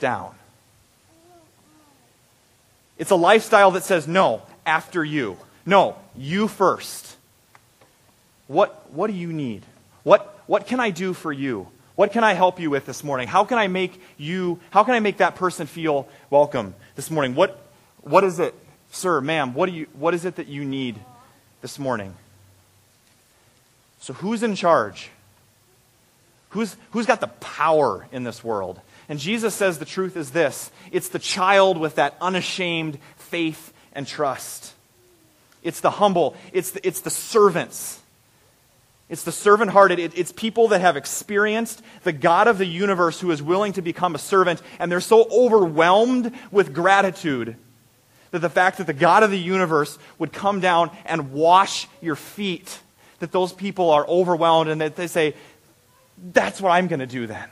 down. 0.00 0.34
It's 2.96 3.10
a 3.10 3.16
lifestyle 3.16 3.72
that 3.72 3.84
says, 3.84 4.08
"No, 4.08 4.40
after 4.64 5.04
you. 5.04 5.36
No, 5.66 5.96
you 6.16 6.48
first." 6.48 7.16
What 8.46 8.90
what 8.94 9.08
do 9.08 9.12
you 9.12 9.30
need? 9.30 9.62
What 10.04 10.40
what 10.46 10.66
can 10.66 10.80
I 10.80 10.88
do 10.88 11.12
for 11.12 11.34
you? 11.34 11.68
What 11.96 12.12
can 12.12 12.22
I 12.22 12.34
help 12.34 12.60
you 12.60 12.68
with 12.68 12.84
this 12.84 13.02
morning? 13.02 13.26
How 13.26 13.44
can 13.44 13.56
I 13.56 13.68
make 13.68 14.00
you, 14.18 14.60
how 14.70 14.84
can 14.84 14.94
I 14.94 15.00
make 15.00 15.16
that 15.16 15.34
person 15.34 15.66
feel 15.66 16.06
welcome 16.28 16.74
this 16.94 17.10
morning? 17.10 17.34
What, 17.34 17.58
what 18.02 18.22
is 18.22 18.38
it, 18.38 18.54
sir, 18.92 19.22
ma'am, 19.22 19.54
what, 19.54 19.70
do 19.70 19.72
you, 19.74 19.86
what 19.94 20.12
is 20.12 20.26
it 20.26 20.36
that 20.36 20.46
you 20.46 20.62
need 20.64 20.96
this 21.62 21.78
morning? 21.78 22.14
So, 23.98 24.12
who's 24.12 24.42
in 24.42 24.54
charge? 24.54 25.08
Who's, 26.50 26.76
who's 26.90 27.06
got 27.06 27.20
the 27.20 27.28
power 27.28 28.06
in 28.12 28.24
this 28.24 28.44
world? 28.44 28.78
And 29.08 29.18
Jesus 29.18 29.54
says 29.54 29.78
the 29.78 29.84
truth 29.86 30.16
is 30.16 30.30
this 30.30 30.70
it's 30.92 31.08
the 31.08 31.18
child 31.18 31.78
with 31.78 31.94
that 31.94 32.14
unashamed 32.20 32.98
faith 33.16 33.72
and 33.94 34.06
trust. 34.06 34.74
It's 35.62 35.80
the 35.80 35.90
humble, 35.90 36.36
it's 36.52 36.72
the, 36.72 36.86
it's 36.86 37.00
the 37.00 37.10
servants 37.10 38.00
it's 39.08 39.22
the 39.22 39.32
servant 39.32 39.70
hearted. 39.70 39.98
It, 39.98 40.18
it's 40.18 40.32
people 40.32 40.68
that 40.68 40.80
have 40.80 40.96
experienced 40.96 41.82
the 42.02 42.12
God 42.12 42.48
of 42.48 42.58
the 42.58 42.66
universe 42.66 43.20
who 43.20 43.30
is 43.30 43.42
willing 43.42 43.72
to 43.74 43.82
become 43.82 44.14
a 44.14 44.18
servant, 44.18 44.60
and 44.78 44.90
they're 44.90 45.00
so 45.00 45.28
overwhelmed 45.30 46.32
with 46.50 46.74
gratitude 46.74 47.56
that 48.32 48.40
the 48.40 48.50
fact 48.50 48.78
that 48.78 48.86
the 48.86 48.92
God 48.92 49.22
of 49.22 49.30
the 49.30 49.38
universe 49.38 49.98
would 50.18 50.32
come 50.32 50.60
down 50.60 50.90
and 51.04 51.32
wash 51.32 51.86
your 52.02 52.16
feet, 52.16 52.80
that 53.20 53.30
those 53.30 53.52
people 53.52 53.90
are 53.90 54.06
overwhelmed 54.06 54.68
and 54.68 54.80
that 54.80 54.96
they 54.96 55.06
say, 55.06 55.34
That's 56.32 56.60
what 56.60 56.70
I'm 56.70 56.88
going 56.88 57.00
to 57.00 57.06
do 57.06 57.28
then. 57.28 57.48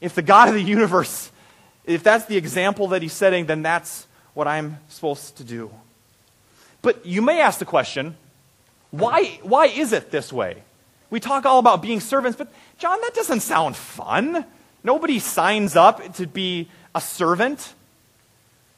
If 0.00 0.14
the 0.14 0.22
God 0.22 0.48
of 0.48 0.54
the 0.54 0.62
universe, 0.62 1.30
if 1.84 2.02
that's 2.02 2.24
the 2.24 2.38
example 2.38 2.88
that 2.88 3.02
he's 3.02 3.12
setting, 3.12 3.44
then 3.44 3.60
that's 3.60 4.06
what 4.32 4.48
I'm 4.48 4.78
supposed 4.88 5.36
to 5.36 5.44
do. 5.44 5.70
But 6.80 7.04
you 7.04 7.20
may 7.20 7.40
ask 7.40 7.58
the 7.58 7.66
question, 7.66 8.16
why, 8.90 9.38
why 9.42 9.66
is 9.66 9.92
it 9.92 10.10
this 10.10 10.32
way? 10.32 10.62
We 11.10 11.20
talk 11.20 11.44
all 11.44 11.58
about 11.58 11.82
being 11.82 12.00
servants, 12.00 12.38
but 12.38 12.52
John, 12.78 13.00
that 13.00 13.14
doesn't 13.14 13.40
sound 13.40 13.76
fun. 13.76 14.44
Nobody 14.82 15.18
signs 15.18 15.76
up 15.76 16.14
to 16.14 16.26
be 16.26 16.68
a 16.94 17.00
servant. 17.00 17.74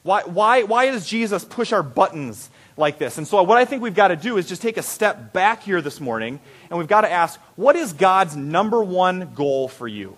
Why, 0.03 0.23
why, 0.23 0.63
why 0.65 0.91
does 0.91 1.07
Jesus 1.07 1.45
push 1.45 1.73
our 1.73 1.83
buttons 1.83 2.51
like 2.77 2.99
this? 2.99 3.19
And 3.19 3.29
so, 3.29 3.43
what 3.43 3.59
I 3.59 3.65
think 3.65 3.83
we've 3.83 3.95
got 3.95 4.09
to 4.09 4.17
do 4.17 4.37
is 4.37 4.49
just 4.49 4.63
take 4.63 4.77
a 4.77 4.83
step 4.83 5.33
back 5.33 5.63
here 5.63 5.81
this 5.81 6.01
morning, 6.01 6.41
and 6.69 6.79
we've 6.79 6.89
got 6.89 7.03
to 7.03 7.11
ask 7.11 7.39
what 7.55 7.77
is 7.77 7.93
God's 7.93 8.35
number 8.35 8.83
one 8.83 9.33
goal 9.35 9.69
for 9.69 9.87
you? 9.87 10.17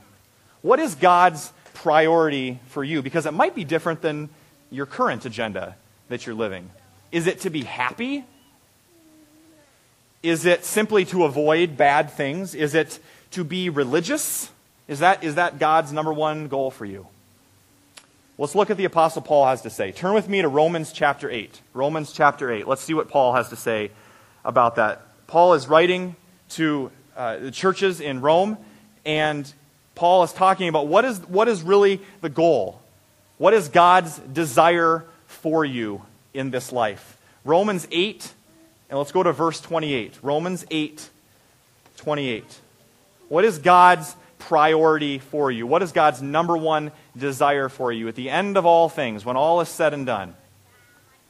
What 0.62 0.78
is 0.78 0.94
God's 0.94 1.52
priority 1.74 2.60
for 2.68 2.82
you? 2.82 3.02
Because 3.02 3.26
it 3.26 3.32
might 3.32 3.54
be 3.54 3.64
different 3.64 4.00
than 4.00 4.30
your 4.70 4.86
current 4.86 5.26
agenda 5.26 5.76
that 6.08 6.24
you're 6.24 6.34
living. 6.34 6.70
Is 7.12 7.26
it 7.26 7.40
to 7.40 7.50
be 7.50 7.62
happy? 7.62 8.24
Is 10.24 10.46
it 10.46 10.64
simply 10.64 11.04
to 11.06 11.24
avoid 11.24 11.76
bad 11.76 12.10
things? 12.10 12.54
Is 12.54 12.74
it 12.74 12.98
to 13.32 13.44
be 13.44 13.68
religious? 13.68 14.50
Is 14.88 15.00
that, 15.00 15.22
is 15.22 15.34
that 15.34 15.58
God's 15.58 15.92
number 15.92 16.14
one 16.14 16.48
goal 16.48 16.70
for 16.70 16.86
you? 16.86 17.06
Let's 18.38 18.54
look 18.54 18.70
at 18.70 18.78
the 18.78 18.86
Apostle 18.86 19.20
Paul 19.20 19.46
has 19.46 19.60
to 19.62 19.70
say. 19.70 19.92
Turn 19.92 20.14
with 20.14 20.26
me 20.26 20.40
to 20.40 20.48
Romans 20.48 20.92
chapter 20.92 21.30
8. 21.30 21.60
Romans 21.74 22.10
chapter 22.10 22.50
8. 22.50 22.66
Let's 22.66 22.80
see 22.80 22.94
what 22.94 23.10
Paul 23.10 23.34
has 23.34 23.50
to 23.50 23.56
say 23.56 23.90
about 24.46 24.76
that. 24.76 25.02
Paul 25.26 25.52
is 25.52 25.68
writing 25.68 26.16
to 26.50 26.90
uh, 27.14 27.36
the 27.36 27.50
churches 27.50 28.00
in 28.00 28.22
Rome, 28.22 28.56
and 29.04 29.52
Paul 29.94 30.22
is 30.22 30.32
talking 30.32 30.68
about 30.68 30.86
what 30.86 31.04
is, 31.04 31.18
what 31.28 31.48
is 31.48 31.62
really 31.62 32.00
the 32.22 32.30
goal? 32.30 32.80
What 33.36 33.52
is 33.52 33.68
God's 33.68 34.18
desire 34.20 35.04
for 35.26 35.66
you 35.66 36.00
in 36.32 36.50
this 36.50 36.72
life? 36.72 37.18
Romans 37.44 37.86
8, 37.90 38.32
and 38.90 38.98
let's 38.98 39.12
go 39.12 39.22
to 39.22 39.32
verse 39.32 39.60
28. 39.60 40.18
Romans 40.22 40.64
8, 40.70 41.08
28. 41.96 42.44
What 43.28 43.44
is 43.44 43.58
God's 43.58 44.14
priority 44.38 45.18
for 45.18 45.50
you? 45.50 45.66
What 45.66 45.82
is 45.82 45.92
God's 45.92 46.20
number 46.20 46.56
one 46.56 46.92
desire 47.16 47.68
for 47.68 47.90
you 47.90 48.08
at 48.08 48.14
the 48.14 48.30
end 48.30 48.56
of 48.56 48.66
all 48.66 48.88
things, 48.88 49.24
when 49.24 49.36
all 49.36 49.60
is 49.60 49.68
said 49.68 49.94
and 49.94 50.04
done? 50.04 50.34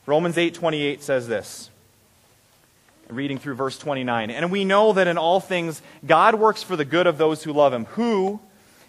Romans 0.07 0.37
8, 0.37 0.55
28 0.55 1.03
says 1.03 1.29
this. 1.29 1.71
Reading 3.09 3.39
through 3.39 3.55
verse 3.55 3.79
29. 3.79 4.31
And 4.31 4.51
we 4.51 4.65
know 4.65 4.93
that 4.95 5.07
in 5.07 5.19
all 5.19 5.41
things 5.41 5.81
God 6.07 6.35
works 6.35 6.63
for 6.63 6.77
the 6.77 6.85
good 6.85 7.07
of 7.07 7.19
those 7.19 7.43
who 7.43 7.53
love 7.53 7.73
him, 7.73 7.85
who 7.87 8.41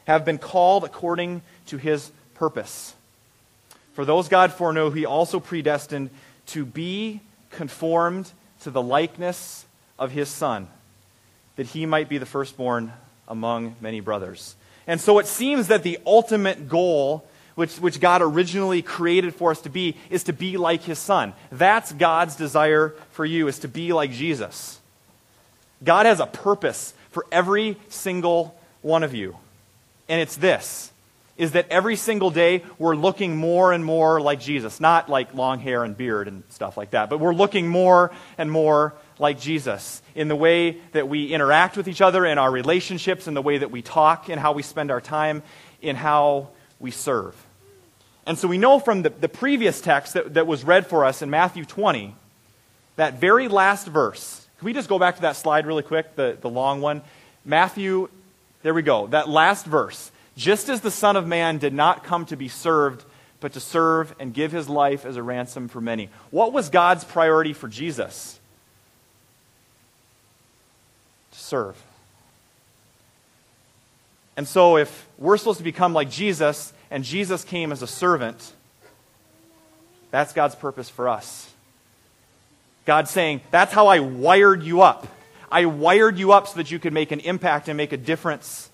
have 0.08 0.25
been 0.25 0.38
called 0.38 0.84
according 0.84 1.41
to 1.67 1.78
his 1.78 2.12
purpose. 2.34 2.93
For 3.93 4.06
those 4.06 4.28
God 4.28 4.51
foreknew, 4.51 4.91
he 4.91 5.06
also 5.06 5.39
predestined 5.39 6.10
to 6.47 6.65
be 6.65 7.21
conformed 7.51 8.32
to 8.65 8.71
the 8.71 8.82
likeness 8.82 9.63
of 9.99 10.12
his 10.12 10.28
Son, 10.28 10.67
that 11.56 11.67
he 11.67 11.86
might 11.86 12.10
be 12.10 12.17
the 12.17 12.25
firstborn 12.25 12.91
among 13.28 13.75
many 13.80 13.99
brothers. 13.99 14.56
And 14.88 14.99
so 14.99 15.19
it 15.19 15.28
seems 15.28 15.67
that 15.67 15.84
the 15.84 15.99
ultimate 16.04 16.67
goal, 16.67 17.28
which, 17.54 17.78
which 17.78 17.99
God 17.99 18.23
originally 18.23 18.82
created 18.82 19.36
for 19.36 19.51
us 19.51 19.62
to 19.62 19.69
be, 19.69 19.95
is 20.10 20.23
to 20.23 20.34
be 20.34 20.58
like 20.58 20.82
his 20.82 20.97
son. 20.97 21.34
That's 21.51 21.91
God's 21.91 22.36
desire 22.36 22.95
for 23.12 23.23
you, 23.23 23.47
is 23.47 23.60
to 23.60 23.67
be 23.67 23.93
like 23.93 24.10
Jesus. 24.10 24.80
God 25.84 26.08
has 26.08 26.19
a 26.19 26.25
purpose 26.25 26.95
for 27.12 27.28
every 27.32 27.78
single 27.89 28.60
one 28.82 29.04
of 29.04 29.13
you. 29.13 29.38
And 30.10 30.19
it's 30.19 30.38
this 30.38 30.91
is 31.38 31.52
that 31.52 31.67
every 31.69 31.95
single 31.95 32.32
day 32.32 32.63
we're 32.80 32.95
looking 32.95 33.36
more 33.36 33.74
and 33.74 33.84
more 33.84 34.21
like 34.21 34.39
Jesus. 34.39 34.80
Not 34.80 35.10
like 35.10 35.34
long 35.34 35.60
hair 35.60 35.84
and 35.84 35.95
beard 35.95 36.28
and 36.28 36.43
stuff 36.50 36.78
like 36.78 36.91
that, 36.91 37.10
but 37.10 37.19
we're 37.19 37.34
looking 37.34 37.67
more 37.67 38.12
and 38.38 38.50
more 38.50 38.93
like 39.19 39.39
Jesus 39.39 40.02
in 40.13 40.28
the 40.28 40.36
way 40.36 40.78
that 40.93 41.10
we 41.10 41.34
interact 41.34 41.76
with 41.78 41.88
each 41.88 42.02
other, 42.02 42.26
in 42.26 42.38
our 42.38 42.52
relationships, 42.52 43.28
in 43.28 43.34
the 43.34 43.41
way 43.41 43.58
that 43.58 43.71
we 43.71 43.82
talk, 43.82 44.30
in 44.30 44.39
how 44.39 44.54
we 44.54 44.63
spend 44.63 44.91
our 44.91 45.02
time, 45.02 45.43
in 45.82 45.95
how 45.95 46.50
we 46.80 46.91
serve. 46.91 47.36
And 48.26 48.38
so 48.38 48.48
we 48.48 48.58
know 48.58 48.80
from 48.80 49.04
the, 49.04 49.10
the 49.10 49.30
previous 49.30 49.82
text 49.82 50.13
that, 50.13 50.34
that 50.34 50.48
was 50.48 50.63
read 50.63 50.88
for 50.88 51.06
us 51.06 51.21
in 51.21 51.30
Matthew 51.30 51.65
20, 51.65 52.15
that 52.95 53.19
very 53.19 53.48
last 53.48 53.88
verse. 53.88 54.48
Can 54.60 54.65
we 54.65 54.74
just 54.74 54.89
go 54.89 54.98
back 54.98 55.17
to 55.17 55.21
that 55.24 55.36
slide 55.36 55.67
really 55.67 55.84
quick, 55.84 56.15
the, 56.15 56.38
the 56.39 56.50
long 56.50 56.82
one? 56.82 57.02
Matthew, 57.43 58.10
there 58.63 58.74
we 58.74 58.82
go, 58.82 59.08
that 59.08 59.30
last 59.30 59.65
verse. 59.65 60.12
Just 60.36 60.69
as 60.69 60.82
the 60.82 60.91
Son 60.91 61.15
of 61.15 61.28
Man 61.28 61.58
did 61.58 61.74
not 61.74 62.04
come 62.04 62.26
to 62.26 62.36
be 62.36 62.48
served, 62.48 63.06
but 63.39 63.54
to 63.54 63.60
serve 63.60 64.13
and 64.19 64.34
give 64.34 64.52
his 64.52 64.67
life 64.67 65.06
as 65.06 65.17
a 65.17 65.24
ransom 65.24 65.67
for 65.67 65.80
many. 65.80 66.10
What 66.32 66.52
was 66.52 66.69
God's 66.69 67.04
priority 67.04 67.54
for 67.54 67.67
Jesus? 67.67 68.39
To 71.32 71.39
serve. 71.39 71.82
And 74.38 74.48
so, 74.48 74.78
if 74.78 75.08
we're 75.17 75.38
supposed 75.38 75.60
to 75.60 75.63
become 75.63 75.93
like 75.93 76.10
Jesus, 76.10 76.74
and 76.91 77.04
Jesus 77.04 77.43
came 77.43 77.71
as 77.71 77.82
a 77.82 77.88
servant, 77.88 78.54
that's 80.12 80.34
God's 80.34 80.56
purpose 80.56 80.89
for 80.89 81.08
us. 81.08 81.50
God's 82.86 83.12
saying, 83.12 83.41
That's 83.52 83.74
how 83.74 83.88
I 83.88 84.00
wired 84.00 84.63
you 84.63 84.82
up. 84.82 85.08
I 85.52 85.65
wired 85.65 86.17
you 86.17 86.34
up 86.34 86.48
so 86.48 86.56
that 86.58 86.71
you 86.71 86.80
could 86.80 86.93
make 86.93 87.12
an 87.12 87.19
impact 87.21 87.67
and 87.67 87.78
make 87.78 87.93
a 87.93 87.98
difference 87.98 88.69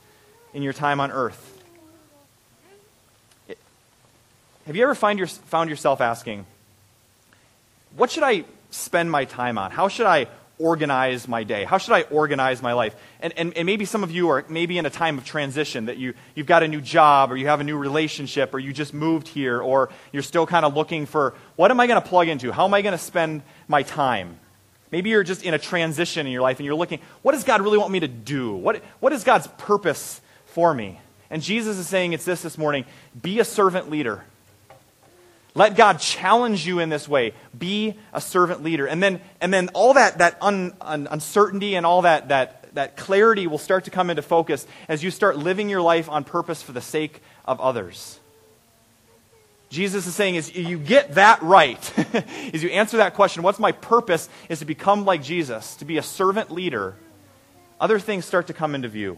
in 0.53 0.63
your 0.63 0.73
time 0.73 0.99
on 0.99 1.11
earth. 1.11 1.50
Have 4.65 4.75
you 4.75 4.83
ever 4.83 4.95
find 4.95 5.17
your, 5.17 5.27
found 5.27 5.69
yourself 5.69 6.01
asking, 6.01 6.45
what 7.95 8.11
should 8.11 8.23
I 8.23 8.45
spend 8.69 9.09
my 9.11 9.25
time 9.25 9.57
on? 9.57 9.71
How 9.71 9.87
should 9.87 10.05
I 10.05 10.27
organize 10.59 11.27
my 11.27 11.43
day? 11.43 11.63
How 11.63 11.79
should 11.79 11.93
I 11.93 12.03
organize 12.03 12.61
my 12.61 12.73
life? 12.73 12.95
And, 13.21 13.33
and, 13.35 13.57
and, 13.57 13.65
maybe 13.65 13.85
some 13.85 14.03
of 14.03 14.11
you 14.11 14.29
are 14.29 14.45
maybe 14.47 14.77
in 14.77 14.85
a 14.85 14.91
time 14.91 15.17
of 15.17 15.25
transition 15.25 15.85
that 15.85 15.97
you, 15.97 16.13
you've 16.35 16.45
got 16.45 16.61
a 16.61 16.67
new 16.67 16.79
job 16.79 17.31
or 17.31 17.37
you 17.37 17.47
have 17.47 17.59
a 17.59 17.63
new 17.63 17.77
relationship 17.77 18.53
or 18.53 18.59
you 18.59 18.71
just 18.71 18.93
moved 18.93 19.27
here 19.27 19.59
or 19.59 19.89
you're 20.11 20.21
still 20.21 20.45
kind 20.45 20.63
of 20.63 20.75
looking 20.75 21.07
for 21.07 21.33
what 21.55 21.71
am 21.71 21.79
I 21.79 21.87
going 21.87 21.99
to 21.99 22.07
plug 22.07 22.27
into? 22.27 22.51
How 22.51 22.65
am 22.65 22.73
I 22.75 22.83
going 22.83 22.93
to 22.93 23.03
spend 23.03 23.41
my 23.67 23.81
time? 23.81 24.37
Maybe 24.91 25.09
you're 25.09 25.23
just 25.23 25.43
in 25.43 25.55
a 25.55 25.59
transition 25.59 26.27
in 26.27 26.31
your 26.31 26.41
life 26.43 26.59
and 26.59 26.65
you're 26.65 26.75
looking, 26.75 26.99
what 27.23 27.31
does 27.31 27.43
God 27.43 27.61
really 27.61 27.79
want 27.79 27.91
me 27.91 28.01
to 28.01 28.07
do? 28.07 28.53
What, 28.53 28.83
what 28.99 29.13
is 29.13 29.23
God's 29.23 29.47
purpose 29.57 30.21
for 30.45 30.73
me? 30.73 30.99
And 31.31 31.41
Jesus 31.41 31.77
is 31.77 31.87
saying 31.87 32.13
it's 32.13 32.25
this 32.25 32.41
this 32.43 32.57
morning 32.57 32.85
be 33.19 33.39
a 33.39 33.45
servant 33.45 33.89
leader. 33.89 34.23
Let 35.53 35.75
God 35.75 35.99
challenge 35.99 36.65
you 36.65 36.79
in 36.79 36.89
this 36.89 37.09
way. 37.09 37.33
Be 37.57 37.95
a 38.13 38.21
servant 38.21 38.63
leader. 38.63 38.87
And 38.87 39.03
then, 39.03 39.19
and 39.41 39.53
then 39.53 39.69
all 39.73 39.93
that, 39.95 40.19
that 40.19 40.37
un, 40.41 40.73
un, 40.79 41.07
uncertainty 41.11 41.75
and 41.75 41.85
all 41.85 42.03
that, 42.03 42.29
that, 42.29 42.73
that 42.73 42.95
clarity 42.95 43.47
will 43.47 43.57
start 43.57 43.85
to 43.85 43.91
come 43.91 44.09
into 44.09 44.21
focus 44.21 44.65
as 44.87 45.03
you 45.03 45.11
start 45.11 45.37
living 45.37 45.69
your 45.69 45.81
life 45.81 46.09
on 46.09 46.23
purpose 46.23 46.61
for 46.61 46.71
the 46.71 46.81
sake 46.81 47.21
of 47.43 47.59
others. 47.59 48.17
Jesus 49.69 50.05
is 50.05 50.15
saying 50.15 50.35
is 50.35 50.53
you 50.53 50.77
get 50.77 51.15
that 51.15 51.41
right, 51.41 51.93
is 52.53 52.61
you 52.61 52.69
answer 52.69 52.97
that 52.97 53.13
question, 53.13 53.41
what's 53.41 53.59
my 53.59 53.71
purpose, 53.71 54.27
is 54.49 54.59
to 54.59 54.65
become 54.65 55.05
like 55.05 55.23
Jesus, 55.23 55.75
to 55.77 55.85
be 55.85 55.97
a 55.97 56.03
servant 56.03 56.51
leader. 56.51 56.95
Other 57.79 57.97
things 57.97 58.25
start 58.25 58.47
to 58.47 58.53
come 58.53 58.75
into 58.75 58.89
view. 58.89 59.17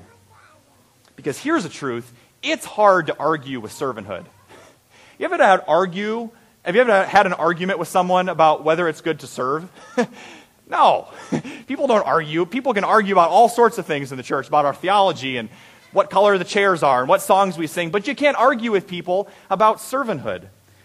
Because 1.15 1.37
here's 1.39 1.63
the 1.63 1.69
truth 1.69 2.11
it's 2.41 2.65
hard 2.65 3.07
to 3.07 3.17
argue 3.17 3.59
with 3.59 3.71
servanthood. 3.71 4.25
You 5.23 5.31
ever 5.31 5.41
had 5.41 5.63
argue? 5.69 6.31
Have 6.65 6.75
you 6.75 6.81
ever 6.81 7.05
had 7.05 7.25
an 7.25 7.31
argument 7.31 7.79
with 7.79 7.87
someone 7.87 8.27
about 8.27 8.65
whether 8.65 8.89
it's 8.89 8.99
good 8.99 9.21
to 9.21 9.27
serve? 9.27 9.71
no. 10.69 11.07
People 11.65 11.87
don't 11.87 12.05
argue. 12.05 12.45
People 12.45 12.73
can 12.73 12.83
argue 12.83 13.15
about 13.15 13.29
all 13.29 13.47
sorts 13.47 13.77
of 13.77 13.85
things 13.85 14.11
in 14.11 14.17
the 14.17 14.23
church, 14.23 14.49
about 14.49 14.65
our 14.65 14.73
theology 14.73 15.37
and 15.37 15.47
what 15.93 16.09
color 16.09 16.37
the 16.37 16.43
chairs 16.43 16.83
are 16.83 16.99
and 16.99 17.07
what 17.07 17.21
songs 17.21 17.57
we 17.57 17.67
sing, 17.67 17.89
but 17.89 18.05
you 18.05 18.15
can't 18.15 18.35
argue 18.35 18.69
with 18.73 18.85
people 18.85 19.29
about 19.49 19.77
servanthood. 19.77 20.41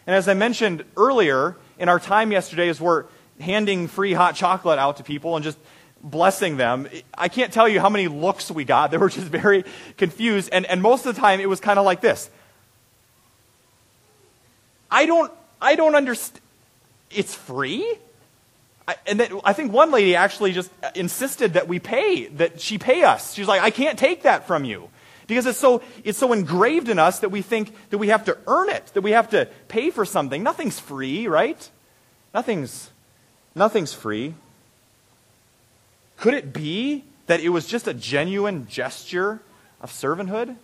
And 0.06 0.14
as 0.14 0.28
I 0.28 0.34
mentioned 0.34 0.84
earlier, 0.96 1.56
in 1.76 1.88
our 1.88 1.98
time 1.98 2.30
yesterday, 2.30 2.68
as 2.68 2.80
we're 2.80 3.06
handing 3.40 3.88
free 3.88 4.12
hot 4.12 4.36
chocolate 4.36 4.78
out 4.78 4.98
to 4.98 5.02
people 5.02 5.34
and 5.34 5.42
just 5.42 5.58
blessing 6.00 6.56
them, 6.56 6.86
I 7.12 7.26
can't 7.26 7.52
tell 7.52 7.68
you 7.68 7.80
how 7.80 7.88
many 7.88 8.06
looks 8.06 8.52
we 8.52 8.64
got. 8.64 8.92
They 8.92 8.98
were 8.98 9.08
just 9.08 9.26
very 9.42 9.64
confused. 9.96 10.50
And, 10.52 10.64
and 10.66 10.80
most 10.80 11.06
of 11.06 11.16
the 11.16 11.20
time, 11.20 11.40
it 11.40 11.48
was 11.48 11.58
kind 11.58 11.80
of 11.80 11.84
like 11.84 12.00
this 12.00 12.30
I 14.90 15.06
don't, 15.06 15.32
I 15.60 15.74
don't 15.76 15.94
understand. 15.94 16.40
It's 17.10 17.34
free? 17.34 17.98
I, 18.86 18.96
and 19.06 19.20
that, 19.20 19.32
I 19.44 19.52
think 19.52 19.72
one 19.72 19.90
lady 19.90 20.16
actually 20.16 20.52
just 20.52 20.70
insisted 20.94 21.54
that 21.54 21.68
we 21.68 21.78
pay, 21.78 22.26
that 22.28 22.60
she 22.60 22.78
pay 22.78 23.02
us. 23.02 23.34
She's 23.34 23.48
like, 23.48 23.62
I 23.62 23.70
can't 23.70 23.98
take 23.98 24.22
that 24.22 24.46
from 24.46 24.64
you. 24.64 24.88
Because 25.26 25.44
it's 25.44 25.58
so, 25.58 25.82
it's 26.04 26.16
so 26.16 26.32
engraved 26.32 26.88
in 26.88 26.98
us 26.98 27.18
that 27.20 27.28
we 27.28 27.42
think 27.42 27.74
that 27.90 27.98
we 27.98 28.08
have 28.08 28.24
to 28.24 28.38
earn 28.46 28.70
it, 28.70 28.86
that 28.94 29.02
we 29.02 29.10
have 29.10 29.28
to 29.30 29.46
pay 29.68 29.90
for 29.90 30.06
something. 30.06 30.42
Nothing's 30.42 30.80
free, 30.80 31.28
right? 31.28 31.70
Nothing's, 32.32 32.90
nothing's 33.54 33.92
free. 33.92 34.34
Could 36.16 36.32
it 36.32 36.52
be 36.54 37.04
that 37.26 37.40
it 37.40 37.50
was 37.50 37.66
just 37.66 37.86
a 37.86 37.94
genuine 37.94 38.66
gesture 38.68 39.40
of 39.82 39.90
servanthood? 39.90 40.56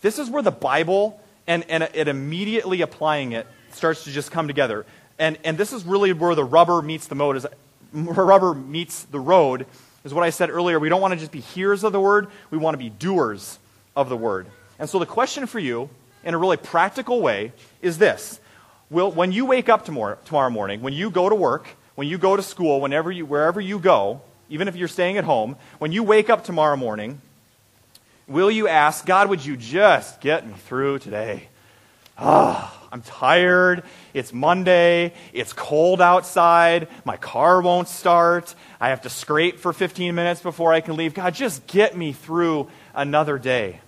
This 0.00 0.18
is 0.18 0.30
where 0.30 0.42
the 0.42 0.50
Bible 0.50 1.20
and, 1.46 1.64
and 1.68 2.08
immediately 2.08 2.80
applying 2.82 3.32
it 3.32 3.46
starts 3.70 4.04
to 4.04 4.10
just 4.10 4.30
come 4.30 4.46
together. 4.46 4.86
And, 5.18 5.38
and 5.44 5.58
this 5.58 5.72
is 5.72 5.84
really 5.84 6.12
where 6.12 6.34
the 6.34 6.44
rubber 6.44 6.82
meets 6.82 7.06
the 7.06 7.14
road. 7.14 7.36
Is, 7.36 7.46
rubber 7.92 8.54
meets 8.54 9.04
the 9.04 9.20
road 9.20 9.66
is 10.04 10.12
what 10.12 10.24
I 10.24 10.30
said 10.30 10.50
earlier. 10.50 10.78
We 10.78 10.88
don't 10.88 11.00
want 11.00 11.14
to 11.14 11.18
just 11.18 11.32
be 11.32 11.40
hearers 11.40 11.84
of 11.84 11.92
the 11.92 12.00
word. 12.00 12.28
We 12.50 12.58
want 12.58 12.74
to 12.74 12.78
be 12.78 12.90
doers 12.90 13.58
of 13.96 14.08
the 14.08 14.16
word. 14.16 14.46
And 14.78 14.88
so 14.88 14.98
the 14.98 15.06
question 15.06 15.46
for 15.46 15.58
you, 15.58 15.88
in 16.24 16.34
a 16.34 16.38
really 16.38 16.56
practical 16.56 17.20
way, 17.20 17.52
is 17.80 17.98
this. 17.98 18.40
Will, 18.90 19.10
when 19.10 19.32
you 19.32 19.46
wake 19.46 19.68
up 19.68 19.84
tomorrow, 19.84 20.18
tomorrow 20.24 20.50
morning, 20.50 20.82
when 20.82 20.92
you 20.92 21.10
go 21.10 21.28
to 21.28 21.34
work, 21.34 21.68
when 21.94 22.06
you 22.06 22.18
go 22.18 22.36
to 22.36 22.42
school, 22.42 22.80
whenever 22.80 23.10
you, 23.10 23.24
wherever 23.24 23.60
you 23.60 23.78
go, 23.78 24.20
even 24.50 24.68
if 24.68 24.76
you're 24.76 24.88
staying 24.88 25.16
at 25.16 25.24
home, 25.24 25.56
when 25.78 25.92
you 25.92 26.02
wake 26.02 26.28
up 26.28 26.44
tomorrow 26.44 26.76
morning, 26.76 27.20
Will 28.26 28.50
you 28.50 28.68
ask, 28.68 29.04
God, 29.04 29.28
would 29.28 29.44
you 29.44 29.56
just 29.56 30.20
get 30.20 30.46
me 30.46 30.54
through 30.66 31.00
today? 31.00 31.48
Ah, 32.16 32.72
oh, 32.72 32.88
I'm 32.90 33.02
tired. 33.02 33.82
It's 34.14 34.32
Monday. 34.32 35.12
It's 35.32 35.52
cold 35.52 36.00
outside. 36.00 36.88
My 37.04 37.16
car 37.16 37.60
won't 37.60 37.88
start. 37.88 38.54
I 38.80 38.88
have 38.88 39.02
to 39.02 39.10
scrape 39.10 39.58
for 39.58 39.72
15 39.72 40.14
minutes 40.14 40.40
before 40.40 40.72
I 40.72 40.80
can 40.80 40.96
leave. 40.96 41.12
God, 41.12 41.34
just 41.34 41.66
get 41.66 41.96
me 41.96 42.12
through 42.12 42.70
another 42.94 43.38
day. 43.38 43.80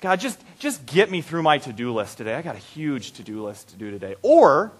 God, 0.00 0.18
just, 0.18 0.40
just 0.58 0.84
get 0.84 1.10
me 1.10 1.20
through 1.20 1.42
my 1.42 1.58
to 1.58 1.72
do 1.72 1.92
list 1.92 2.18
today. 2.18 2.34
I 2.34 2.42
got 2.42 2.56
a 2.56 2.58
huge 2.58 3.12
to 3.12 3.22
do 3.22 3.44
list 3.44 3.68
to 3.68 3.76
do 3.76 3.90
today. 3.90 4.16
Or 4.22 4.72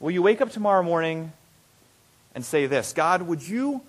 will 0.00 0.10
you 0.10 0.22
wake 0.22 0.40
up 0.40 0.50
tomorrow 0.50 0.82
morning 0.82 1.32
and 2.34 2.44
say 2.44 2.66
this 2.66 2.92
God, 2.92 3.22
would 3.22 3.46
you 3.46 3.82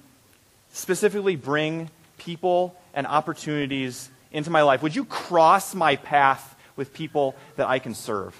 specifically 0.71 1.35
bring 1.35 1.89
people 2.17 2.75
and 2.93 3.05
opportunities 3.07 4.09
into 4.31 4.49
my 4.49 4.61
life? 4.61 4.81
Would 4.83 4.95
you 4.95 5.05
cross 5.05 5.75
my 5.75 5.95
path 5.95 6.55
with 6.75 6.93
people 6.93 7.35
that 7.55 7.67
I 7.67 7.79
can 7.79 7.93
serve? 7.93 8.39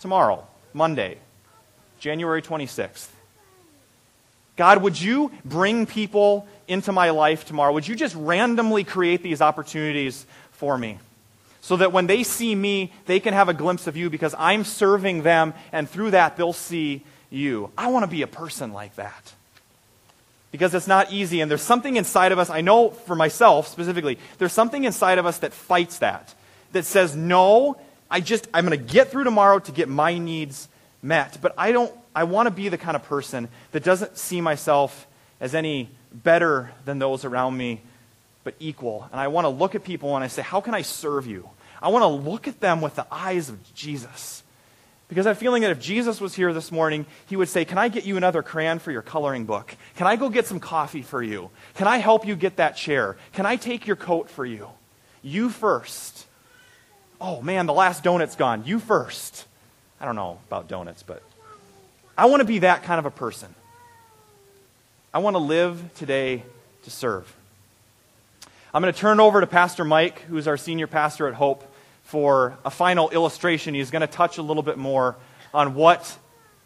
Tomorrow, 0.00 0.46
Monday, 0.72 1.18
January 2.00 2.42
26th. 2.42 3.08
God, 4.56 4.82
would 4.82 5.00
you 5.00 5.30
bring 5.44 5.86
people 5.86 6.46
into 6.68 6.92
my 6.92 7.10
life 7.10 7.46
tomorrow? 7.46 7.72
Would 7.72 7.88
you 7.88 7.94
just 7.94 8.14
randomly 8.14 8.84
create 8.84 9.22
these 9.22 9.40
opportunities 9.40 10.26
for 10.52 10.76
me? 10.76 10.98
So 11.60 11.76
that 11.76 11.92
when 11.92 12.06
they 12.06 12.22
see 12.22 12.54
me, 12.54 12.92
they 13.06 13.20
can 13.20 13.34
have 13.34 13.48
a 13.48 13.54
glimpse 13.54 13.86
of 13.86 13.96
you 13.96 14.10
because 14.10 14.34
I'm 14.36 14.64
serving 14.64 15.22
them, 15.22 15.54
and 15.70 15.88
through 15.88 16.10
that, 16.10 16.36
they'll 16.36 16.52
see 16.52 17.04
you. 17.30 17.70
I 17.78 17.88
want 17.88 18.02
to 18.02 18.10
be 18.10 18.22
a 18.22 18.26
person 18.26 18.72
like 18.72 18.96
that 18.96 19.32
because 20.52 20.74
it's 20.74 20.86
not 20.86 21.10
easy. 21.10 21.40
And 21.40 21.50
there's 21.50 21.62
something 21.62 21.96
inside 21.96 22.30
of 22.30 22.38
us, 22.38 22.50
I 22.50 22.60
know 22.60 22.90
for 22.90 23.16
myself 23.16 23.66
specifically, 23.66 24.18
there's 24.38 24.52
something 24.52 24.84
inside 24.84 25.18
of 25.18 25.26
us 25.26 25.38
that 25.38 25.52
fights 25.52 25.98
that, 25.98 26.32
that 26.70 26.84
says, 26.84 27.16
no, 27.16 27.76
I 28.08 28.20
just, 28.20 28.46
I'm 28.54 28.66
going 28.66 28.78
to 28.78 28.92
get 28.92 29.10
through 29.10 29.24
tomorrow 29.24 29.58
to 29.58 29.72
get 29.72 29.88
my 29.88 30.18
needs 30.18 30.68
met. 31.02 31.38
But 31.40 31.54
I 31.58 31.72
don't, 31.72 31.92
I 32.14 32.24
want 32.24 32.46
to 32.46 32.50
be 32.50 32.68
the 32.68 32.78
kind 32.78 32.94
of 32.94 33.02
person 33.04 33.48
that 33.72 33.82
doesn't 33.82 34.18
see 34.18 34.40
myself 34.40 35.06
as 35.40 35.54
any 35.54 35.88
better 36.12 36.70
than 36.84 36.98
those 36.98 37.24
around 37.24 37.56
me, 37.56 37.80
but 38.44 38.54
equal. 38.60 39.08
And 39.10 39.20
I 39.20 39.28
want 39.28 39.46
to 39.46 39.48
look 39.48 39.74
at 39.74 39.82
people 39.82 40.14
and 40.14 40.22
I 40.22 40.28
say, 40.28 40.42
How 40.42 40.60
can 40.60 40.74
I 40.74 40.82
serve 40.82 41.26
you? 41.26 41.48
I 41.80 41.88
want 41.88 42.02
to 42.02 42.30
look 42.30 42.46
at 42.46 42.60
them 42.60 42.80
with 42.80 42.94
the 42.94 43.06
eyes 43.10 43.48
of 43.48 43.74
Jesus. 43.74 44.42
Because 45.12 45.26
I'm 45.26 45.36
feeling 45.36 45.60
that 45.60 45.70
if 45.70 45.78
Jesus 45.78 46.22
was 46.22 46.34
here 46.34 46.54
this 46.54 46.72
morning, 46.72 47.04
he 47.26 47.36
would 47.36 47.50
say, 47.50 47.66
Can 47.66 47.76
I 47.76 47.88
get 47.88 48.06
you 48.06 48.16
another 48.16 48.42
crayon 48.42 48.78
for 48.78 48.90
your 48.90 49.02
coloring 49.02 49.44
book? 49.44 49.76
Can 49.96 50.06
I 50.06 50.16
go 50.16 50.30
get 50.30 50.46
some 50.46 50.58
coffee 50.58 51.02
for 51.02 51.22
you? 51.22 51.50
Can 51.74 51.86
I 51.86 51.98
help 51.98 52.26
you 52.26 52.34
get 52.34 52.56
that 52.56 52.76
chair? 52.76 53.18
Can 53.34 53.44
I 53.44 53.56
take 53.56 53.86
your 53.86 53.96
coat 53.96 54.30
for 54.30 54.46
you? 54.46 54.70
You 55.22 55.50
first. 55.50 56.26
Oh 57.20 57.42
man, 57.42 57.66
the 57.66 57.74
last 57.74 58.02
donut's 58.02 58.36
gone. 58.36 58.64
You 58.64 58.78
first. 58.78 59.44
I 60.00 60.06
don't 60.06 60.16
know 60.16 60.38
about 60.46 60.68
donuts, 60.68 61.02
but 61.02 61.22
I 62.16 62.24
want 62.24 62.40
to 62.40 62.46
be 62.46 62.60
that 62.60 62.82
kind 62.82 62.98
of 62.98 63.04
a 63.04 63.10
person. 63.10 63.54
I 65.12 65.18
want 65.18 65.34
to 65.34 65.40
live 65.40 65.90
today 65.94 66.42
to 66.84 66.90
serve. 66.90 67.30
I'm 68.72 68.80
going 68.80 68.94
to 68.94 68.98
turn 68.98 69.20
over 69.20 69.42
to 69.42 69.46
Pastor 69.46 69.84
Mike, 69.84 70.20
who's 70.20 70.48
our 70.48 70.56
senior 70.56 70.86
pastor 70.86 71.28
at 71.28 71.34
Hope, 71.34 71.70
for 72.04 72.56
a 72.64 72.70
final 72.70 73.10
illustration. 73.10 73.74
He's 73.74 73.90
going 73.90 74.00
to 74.00 74.06
touch 74.06 74.38
a 74.38 74.42
little 74.42 74.62
bit 74.62 74.78
more 74.78 75.16
on 75.54 75.74
what 75.74 76.18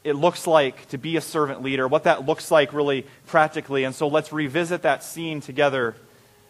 it 0.05 0.14
looks 0.14 0.46
like 0.46 0.88
to 0.88 0.99
be 0.99 1.16
a 1.16 1.20
servant 1.20 1.62
leader, 1.62 1.88
what 1.88 2.05
that 2.05 2.27
looks 2.27 2.51
like 2.51 2.72
really 2.72 3.07
practically. 3.27 3.85
And 3.85 3.94
so 3.94 4.07
let's 4.09 4.33
revisit 4.33 4.83
that 4.83 5.03
scene 5.03 5.40
together 5.40 5.96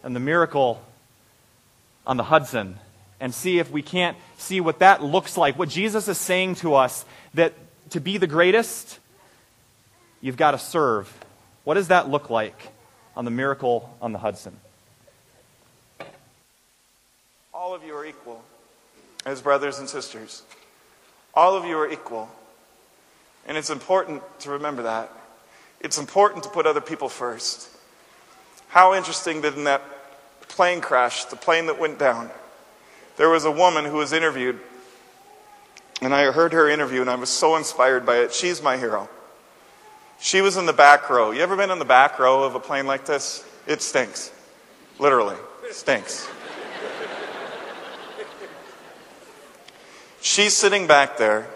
and 0.02 0.14
the 0.14 0.20
miracle 0.20 0.82
on 2.06 2.16
the 2.16 2.22
Hudson 2.22 2.78
and 3.18 3.34
see 3.34 3.58
if 3.58 3.70
we 3.70 3.82
can't 3.82 4.16
see 4.36 4.60
what 4.60 4.80
that 4.80 5.02
looks 5.02 5.36
like. 5.36 5.58
What 5.58 5.70
Jesus 5.70 6.06
is 6.08 6.18
saying 6.18 6.56
to 6.56 6.74
us 6.74 7.04
that 7.34 7.54
to 7.90 8.00
be 8.00 8.18
the 8.18 8.26
greatest, 8.26 8.98
you've 10.20 10.36
got 10.36 10.50
to 10.50 10.58
serve. 10.58 11.12
What 11.64 11.74
does 11.74 11.88
that 11.88 12.10
look 12.10 12.28
like 12.28 12.72
on 13.16 13.24
the 13.24 13.30
miracle 13.30 13.96
on 14.02 14.12
the 14.12 14.18
Hudson? 14.18 14.56
All 17.54 17.74
of 17.74 17.82
you 17.82 17.94
are 17.94 18.04
equal 18.04 18.44
as 19.26 19.42
brothers 19.42 19.80
and 19.80 19.88
sisters. 19.88 20.42
All 21.34 21.56
of 21.56 21.66
you 21.66 21.76
are 21.76 21.90
equal. 21.90 22.30
And 23.46 23.58
it's 23.58 23.70
important 23.70 24.22
to 24.40 24.50
remember 24.50 24.84
that. 24.84 25.10
It's 25.80 25.98
important 25.98 26.44
to 26.44 26.48
put 26.48 26.66
other 26.66 26.80
people 26.80 27.08
first. 27.08 27.68
How 28.68 28.94
interesting 28.94 29.42
that 29.42 29.54
in 29.54 29.64
that 29.64 29.82
plane 30.48 30.80
crash, 30.80 31.26
the 31.26 31.36
plane 31.36 31.66
that 31.66 31.78
went 31.78 31.98
down, 31.98 32.30
there 33.16 33.28
was 33.28 33.44
a 33.44 33.50
woman 33.50 33.84
who 33.84 33.96
was 33.96 34.12
interviewed. 34.12 34.58
And 36.00 36.14
I 36.14 36.30
heard 36.30 36.52
her 36.52 36.68
interview 36.68 37.00
and 37.00 37.10
I 37.10 37.16
was 37.16 37.30
so 37.30 37.56
inspired 37.56 38.06
by 38.06 38.18
it. 38.18 38.32
She's 38.32 38.62
my 38.62 38.76
hero. 38.76 39.08
She 40.18 40.40
was 40.40 40.56
in 40.56 40.66
the 40.66 40.72
back 40.72 41.10
row. 41.10 41.30
You 41.30 41.40
ever 41.42 41.56
been 41.56 41.70
in 41.70 41.78
the 41.78 41.84
back 41.84 42.18
row 42.18 42.44
of 42.44 42.54
a 42.54 42.60
plane 42.60 42.86
like 42.86 43.04
this? 43.04 43.44
It 43.66 43.82
stinks. 43.82 44.32
Literally, 44.98 45.36
stinks. 45.72 46.28
She's 50.26 50.54
sitting 50.54 50.88
back 50.88 51.18
there, 51.18 51.46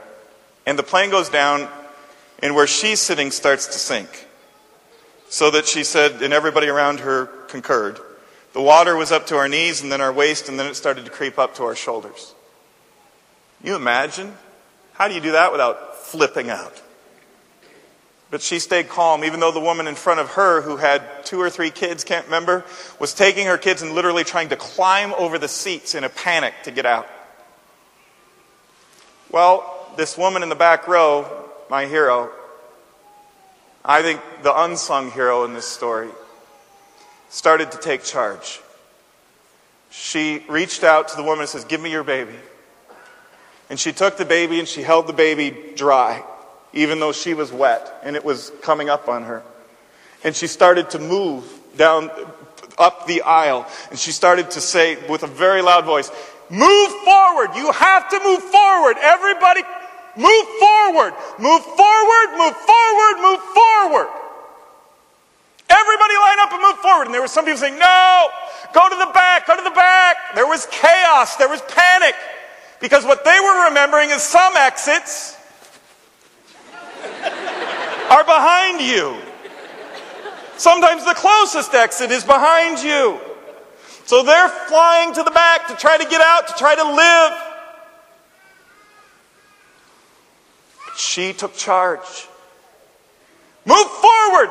and 0.64 0.78
the 0.78 0.84
plane 0.84 1.10
goes 1.10 1.28
down, 1.28 1.68
and 2.38 2.54
where 2.54 2.68
she's 2.68 3.00
sitting 3.00 3.32
starts 3.32 3.66
to 3.66 3.72
sink. 3.72 4.28
So 5.28 5.50
that 5.50 5.66
she 5.66 5.82
said, 5.82 6.22
and 6.22 6.32
everybody 6.32 6.68
around 6.68 7.00
her 7.00 7.26
concurred, 7.48 7.98
the 8.52 8.62
water 8.62 8.94
was 8.94 9.10
up 9.10 9.26
to 9.26 9.36
our 9.36 9.48
knees 9.48 9.82
and 9.82 9.90
then 9.90 10.00
our 10.00 10.12
waist, 10.12 10.48
and 10.48 10.56
then 10.56 10.68
it 10.68 10.76
started 10.76 11.04
to 11.04 11.10
creep 11.10 11.36
up 11.36 11.56
to 11.56 11.64
our 11.64 11.74
shoulders. 11.74 12.32
You 13.60 13.74
imagine? 13.74 14.36
How 14.92 15.08
do 15.08 15.14
you 15.14 15.20
do 15.20 15.32
that 15.32 15.50
without 15.50 15.96
flipping 15.96 16.48
out? 16.48 16.80
But 18.30 18.40
she 18.40 18.60
stayed 18.60 18.88
calm, 18.88 19.24
even 19.24 19.40
though 19.40 19.50
the 19.50 19.58
woman 19.58 19.88
in 19.88 19.96
front 19.96 20.20
of 20.20 20.30
her, 20.34 20.62
who 20.62 20.76
had 20.76 21.02
two 21.24 21.40
or 21.40 21.50
three 21.50 21.72
kids, 21.72 22.04
can't 22.04 22.26
remember, 22.26 22.64
was 23.00 23.14
taking 23.14 23.48
her 23.48 23.58
kids 23.58 23.82
and 23.82 23.96
literally 23.96 24.22
trying 24.22 24.50
to 24.50 24.56
climb 24.56 25.12
over 25.14 25.40
the 25.40 25.48
seats 25.48 25.96
in 25.96 26.04
a 26.04 26.08
panic 26.08 26.54
to 26.62 26.70
get 26.70 26.86
out. 26.86 27.08
Well, 29.32 29.92
this 29.96 30.18
woman 30.18 30.42
in 30.42 30.48
the 30.48 30.56
back 30.56 30.88
row, 30.88 31.26
my 31.68 31.86
hero, 31.86 32.30
I 33.84 34.02
think 34.02 34.20
the 34.42 34.62
unsung 34.62 35.12
hero 35.12 35.44
in 35.44 35.54
this 35.54 35.66
story, 35.66 36.08
started 37.28 37.70
to 37.72 37.78
take 37.78 38.02
charge. 38.02 38.60
She 39.90 40.44
reached 40.48 40.82
out 40.82 41.08
to 41.08 41.16
the 41.16 41.22
woman 41.22 41.40
and 41.40 41.48
says, 41.48 41.64
Give 41.64 41.80
me 41.80 41.90
your 41.90 42.02
baby. 42.02 42.34
And 43.68 43.78
she 43.78 43.92
took 43.92 44.16
the 44.16 44.24
baby 44.24 44.58
and 44.58 44.66
she 44.66 44.82
held 44.82 45.06
the 45.06 45.12
baby 45.12 45.56
dry, 45.76 46.24
even 46.72 46.98
though 46.98 47.12
she 47.12 47.34
was 47.34 47.52
wet 47.52 48.00
and 48.02 48.16
it 48.16 48.24
was 48.24 48.50
coming 48.62 48.88
up 48.88 49.08
on 49.08 49.24
her. 49.24 49.44
And 50.24 50.34
she 50.34 50.48
started 50.48 50.90
to 50.90 50.98
move 50.98 51.44
down, 51.76 52.10
up 52.78 53.06
the 53.06 53.22
aisle. 53.22 53.66
And 53.90 53.98
she 53.98 54.10
started 54.10 54.50
to 54.52 54.60
say 54.60 54.96
with 55.08 55.22
a 55.22 55.28
very 55.28 55.62
loud 55.62 55.84
voice, 55.84 56.10
Move 56.50 56.90
forward. 57.04 57.54
You 57.54 57.70
have 57.70 58.08
to 58.10 58.18
move 58.24 58.42
forward. 58.42 58.96
Everybody, 59.00 59.62
move 60.16 60.46
forward. 60.58 61.14
Move 61.38 61.62
forward, 61.62 62.28
move 62.36 62.56
forward, 62.56 63.14
move 63.22 63.40
forward. 63.54 64.08
Everybody 65.70 66.14
line 66.14 66.38
up 66.40 66.52
and 66.52 66.62
move 66.62 66.78
forward. 66.78 67.04
And 67.06 67.14
there 67.14 67.20
were 67.20 67.28
some 67.28 67.44
people 67.44 67.60
saying, 67.60 67.78
No, 67.78 68.28
go 68.74 68.88
to 68.88 68.96
the 68.96 69.10
back, 69.14 69.46
go 69.46 69.56
to 69.56 69.62
the 69.62 69.70
back. 69.70 70.16
There 70.34 70.46
was 70.46 70.66
chaos, 70.72 71.36
there 71.36 71.48
was 71.48 71.62
panic. 71.62 72.16
Because 72.80 73.04
what 73.04 73.24
they 73.24 73.38
were 73.38 73.68
remembering 73.68 74.10
is 74.10 74.20
some 74.20 74.56
exits 74.56 75.36
are 78.10 78.24
behind 78.24 78.80
you. 78.80 79.16
Sometimes 80.56 81.04
the 81.04 81.14
closest 81.14 81.74
exit 81.74 82.10
is 82.10 82.24
behind 82.24 82.80
you. 82.80 83.20
So 84.10 84.24
they're 84.24 84.48
flying 84.48 85.14
to 85.14 85.22
the 85.22 85.30
back 85.30 85.68
to 85.68 85.76
try 85.76 85.96
to 85.96 86.04
get 86.04 86.20
out, 86.20 86.48
to 86.48 86.54
try 86.54 86.74
to 86.74 86.82
live. 86.82 87.32
But 90.84 90.98
she 90.98 91.32
took 91.32 91.54
charge. 91.54 92.26
Move 93.64 93.86
forward. 93.86 94.50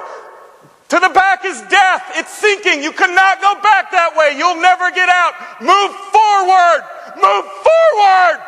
To 0.88 1.00
the 1.00 1.10
back 1.10 1.44
is 1.44 1.62
death. 1.64 2.10
It's 2.16 2.32
sinking. 2.32 2.82
You 2.84 2.94
cannot 2.94 3.42
go 3.42 3.56
back 3.56 3.92
that 3.92 4.16
way. 4.16 4.38
You'll 4.38 4.62
never 4.62 4.92
get 4.92 5.10
out. 5.10 5.34
Move 5.60 5.92
forward. 6.08 6.82
Move 7.18 7.46
forward. 7.68 8.40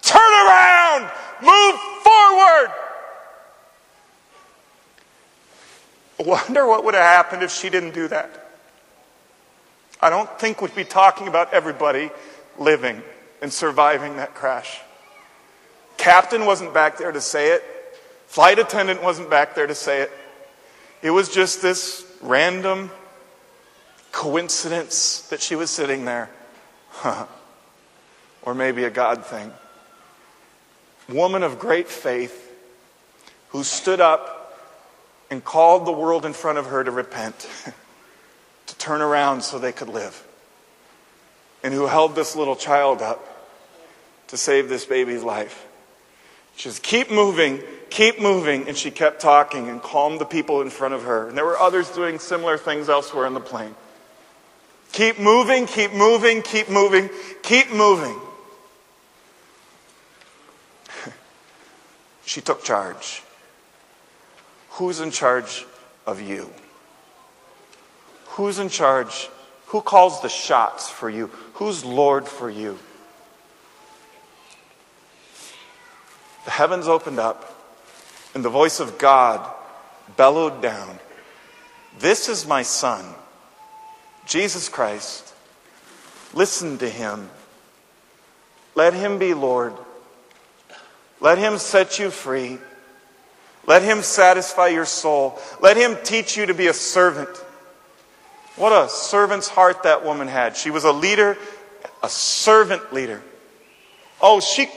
Turn 0.00 0.32
around. 0.46 1.02
Move 1.42 1.80
forward. 2.00 2.70
I 6.18 6.22
wonder 6.22 6.66
what 6.66 6.82
would 6.86 6.94
have 6.94 7.04
happened 7.04 7.42
if 7.42 7.50
she 7.50 7.68
didn't 7.68 7.92
do 7.92 8.08
that. 8.08 8.49
I 10.02 10.10
don't 10.10 10.30
think 10.38 10.62
we'd 10.62 10.74
be 10.74 10.84
talking 10.84 11.28
about 11.28 11.52
everybody 11.52 12.10
living 12.58 13.02
and 13.42 13.52
surviving 13.52 14.16
that 14.16 14.34
crash. 14.34 14.80
Captain 15.96 16.46
wasn't 16.46 16.72
back 16.72 16.96
there 16.96 17.12
to 17.12 17.20
say 17.20 17.52
it. 17.52 17.62
Flight 18.26 18.58
attendant 18.58 19.02
wasn't 19.02 19.28
back 19.28 19.54
there 19.54 19.66
to 19.66 19.74
say 19.74 20.00
it. 20.02 20.10
It 21.02 21.10
was 21.10 21.28
just 21.28 21.60
this 21.60 22.06
random 22.22 22.90
coincidence 24.12 25.28
that 25.28 25.40
she 25.40 25.56
was 25.56 25.70
sitting 25.70 26.04
there. 26.04 26.30
Or 28.42 28.54
maybe 28.54 28.84
a 28.84 28.90
God 28.90 29.26
thing. 29.26 29.52
Woman 31.10 31.42
of 31.42 31.58
great 31.58 31.88
faith 31.88 32.50
who 33.50 33.64
stood 33.64 34.00
up 34.00 34.58
and 35.30 35.44
called 35.44 35.86
the 35.86 35.92
world 35.92 36.24
in 36.24 36.32
front 36.32 36.56
of 36.56 36.64
her 36.66 36.82
to 36.82 36.90
repent. 36.90 37.46
turn 38.80 39.02
around 39.02 39.42
so 39.42 39.58
they 39.58 39.72
could 39.72 39.88
live. 39.88 40.26
And 41.62 41.74
who 41.74 41.86
held 41.86 42.14
this 42.14 42.34
little 42.34 42.56
child 42.56 43.02
up 43.02 43.26
to 44.28 44.36
save 44.36 44.68
this 44.68 44.84
baby's 44.84 45.22
life. 45.22 45.66
She 46.56 46.68
says, 46.68 46.78
Keep 46.78 47.10
moving, 47.10 47.60
keep 47.90 48.20
moving. 48.20 48.68
And 48.68 48.76
she 48.76 48.90
kept 48.90 49.20
talking 49.20 49.68
and 49.68 49.82
calmed 49.82 50.20
the 50.20 50.24
people 50.24 50.62
in 50.62 50.70
front 50.70 50.94
of 50.94 51.02
her. 51.02 51.28
And 51.28 51.36
there 51.36 51.44
were 51.44 51.58
others 51.58 51.90
doing 51.90 52.18
similar 52.18 52.56
things 52.56 52.88
elsewhere 52.88 53.26
in 53.26 53.34
the 53.34 53.40
plane. 53.40 53.74
Keep 54.92 55.18
moving, 55.18 55.66
keep 55.66 55.92
moving, 55.92 56.42
keep 56.42 56.68
moving, 56.68 57.10
keep 57.42 57.72
moving. 57.72 58.18
she 62.24 62.40
took 62.40 62.64
charge. 62.64 63.22
Who's 64.70 65.00
in 65.00 65.10
charge 65.10 65.66
of 66.06 66.20
you? 66.20 66.50
Who's 68.30 68.58
in 68.58 68.68
charge? 68.68 69.28
Who 69.66 69.80
calls 69.80 70.20
the 70.20 70.28
shots 70.28 70.88
for 70.88 71.08
you? 71.08 71.28
Who's 71.54 71.84
Lord 71.84 72.26
for 72.26 72.50
you? 72.50 72.78
The 76.44 76.50
heavens 76.50 76.88
opened 76.88 77.18
up, 77.18 77.54
and 78.34 78.44
the 78.44 78.48
voice 78.48 78.80
of 78.80 78.98
God 78.98 79.48
bellowed 80.16 80.62
down 80.62 80.98
This 81.98 82.28
is 82.28 82.46
my 82.46 82.62
Son, 82.62 83.04
Jesus 84.26 84.68
Christ. 84.68 85.34
Listen 86.32 86.78
to 86.78 86.88
him. 86.88 87.28
Let 88.74 88.94
him 88.94 89.18
be 89.18 89.34
Lord. 89.34 89.74
Let 91.20 91.38
him 91.38 91.58
set 91.58 91.98
you 91.98 92.10
free. 92.10 92.58
Let 93.66 93.82
him 93.82 94.02
satisfy 94.02 94.68
your 94.68 94.86
soul. 94.86 95.38
Let 95.60 95.76
him 95.76 95.98
teach 96.02 96.36
you 96.36 96.46
to 96.46 96.54
be 96.54 96.68
a 96.68 96.72
servant. 96.72 97.28
What 98.60 98.72
a 98.72 98.90
servant's 98.90 99.48
heart 99.48 99.84
that 99.84 100.04
woman 100.04 100.28
had. 100.28 100.54
She 100.54 100.70
was 100.70 100.84
a 100.84 100.92
leader, 100.92 101.38
a 102.02 102.10
servant 102.10 102.92
leader. 102.92 103.22
Oh, 104.20 104.40
she, 104.40 104.68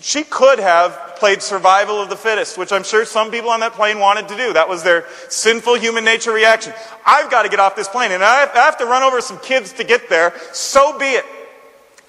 she 0.00 0.22
could 0.22 0.58
have 0.58 1.16
played 1.16 1.40
survival 1.40 1.98
of 1.98 2.10
the 2.10 2.16
fittest, 2.16 2.58
which 2.58 2.72
I'm 2.72 2.82
sure 2.82 3.06
some 3.06 3.30
people 3.30 3.48
on 3.48 3.60
that 3.60 3.72
plane 3.72 3.98
wanted 3.98 4.28
to 4.28 4.36
do. 4.36 4.52
That 4.52 4.68
was 4.68 4.82
their 4.82 5.06
sinful 5.30 5.76
human 5.76 6.04
nature 6.04 6.30
reaction. 6.30 6.74
I've 7.06 7.30
got 7.30 7.44
to 7.44 7.48
get 7.48 7.58
off 7.58 7.74
this 7.74 7.88
plane, 7.88 8.12
and 8.12 8.22
I 8.22 8.48
have 8.52 8.76
to 8.76 8.84
run 8.84 9.02
over 9.02 9.22
some 9.22 9.38
kids 9.38 9.72
to 9.72 9.84
get 9.84 10.10
there. 10.10 10.34
So 10.52 10.98
be 10.98 11.06
it. 11.06 11.24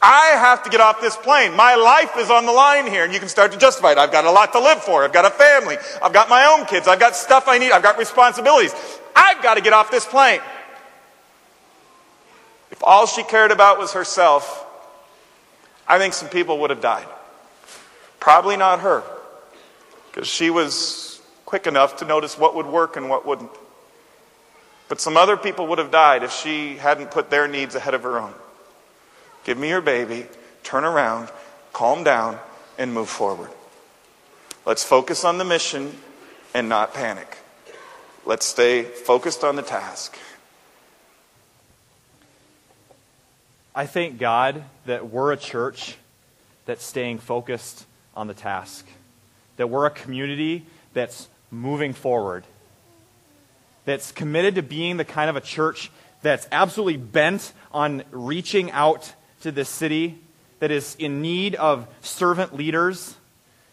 I 0.02 0.36
have 0.36 0.64
to 0.64 0.70
get 0.70 0.82
off 0.82 1.00
this 1.00 1.16
plane. 1.16 1.56
My 1.56 1.76
life 1.76 2.18
is 2.18 2.30
on 2.30 2.46
the 2.46 2.52
line 2.52 2.86
here, 2.86 3.06
and 3.06 3.14
you 3.14 3.20
can 3.20 3.30
start 3.30 3.54
to 3.54 3.58
justify 3.58 3.94
it. 3.94 3.98
I've 3.98 4.12
got 4.12 4.26
a 4.26 4.32
lot 4.32 4.52
to 4.52 4.60
live 4.60 4.84
for. 4.84 5.06
I've 5.06 5.14
got 5.14 5.24
a 5.24 5.30
family. 5.30 5.78
I've 6.02 6.12
got 6.12 6.28
my 6.28 6.48
own 6.48 6.66
kids. 6.66 6.90
I've 6.90 7.00
got 7.00 7.16
stuff 7.16 7.46
I 7.48 7.60
need. 7.60 7.72
I've 7.72 7.82
got 7.82 7.98
responsibilities. 7.98 8.76
I've 9.16 9.42
got 9.42 9.54
to 9.54 9.62
get 9.62 9.72
off 9.72 9.90
this 9.90 10.06
plane. 10.06 10.42
All 12.84 13.06
she 13.06 13.24
cared 13.24 13.52
about 13.52 13.80
was 13.80 13.94
herself, 13.94 14.66
I 15.88 15.98
think 15.98 16.14
some 16.14 16.30
people 16.30 16.60
would 16.60 16.70
have 16.70 16.82
died. 16.82 17.08
Probably 18.20 18.58
not 18.58 18.82
her, 18.82 19.04
because 20.12 20.28
she 20.28 20.50
was 20.50 21.22
quick 21.46 21.66
enough 21.66 21.98
to 21.98 22.06
notice 22.06 22.38
what 22.38 22.56
would 22.56 22.66
work 22.66 22.98
and 22.98 23.10
what 23.10 23.26
wouldn't. 23.26 23.52
But 24.90 25.00
some 25.00 25.18
other 25.18 25.38
people 25.38 25.68
would 25.68 25.78
have 25.78 25.92
died 25.92 26.24
if 26.24 26.32
she 26.32 26.76
hadn't 26.76 27.12
put 27.12 27.30
their 27.30 27.48
needs 27.48 27.76
ahead 27.76 27.94
of 27.94 28.04
her 28.04 28.20
own. 28.20 28.34
Give 29.44 29.58
me 29.58 29.70
your 29.70 29.82
baby, 29.82 30.26
turn 30.64 30.84
around, 30.84 31.30
calm 31.72 32.04
down, 32.04 32.38
and 32.78 32.94
move 32.94 33.10
forward. 33.10 33.50
Let's 34.66 34.84
focus 34.84 35.24
on 35.26 35.38
the 35.38 35.46
mission 35.46 35.96
and 36.54 36.70
not 36.70 36.94
panic. 36.94 37.38
Let's 38.26 38.46
stay 38.46 38.84
focused 38.84 39.44
on 39.44 39.56
the 39.56 39.62
task. 39.62 40.18
I 43.76 43.88
thank 43.88 44.20
God 44.20 44.64
that 44.86 45.10
we're 45.10 45.32
a 45.32 45.38
church 45.38 45.98
that's 46.66 46.84
staying 46.84 47.18
focused 47.18 47.88
on 48.16 48.28
the 48.28 48.36
task, 48.36 48.86
that 49.58 49.68
we're 49.68 49.88
a 49.88 49.90
community 49.90 50.68
that's 50.94 51.28
moving 51.50 51.94
forward, 51.94 52.44
that's 53.86 54.12
committed 54.12 54.56
to 54.56 54.62
being 54.62 54.98
the 54.98 55.06
kind 55.06 55.28
of 55.28 55.36
a 55.36 55.42
church 55.42 55.90
that's 56.22 56.48
absolutely 56.52 56.98
bent 56.98 57.52
on 57.72 58.04
reaching 58.12 58.70
out 58.72 59.12
to 59.42 59.52
this 59.52 59.70
city 59.70 60.20
that 60.60 60.70
is 60.70 60.96
in 61.00 61.24
need 61.24 61.56
of 61.56 61.88
servant 62.02 62.56
leaders 62.56 63.16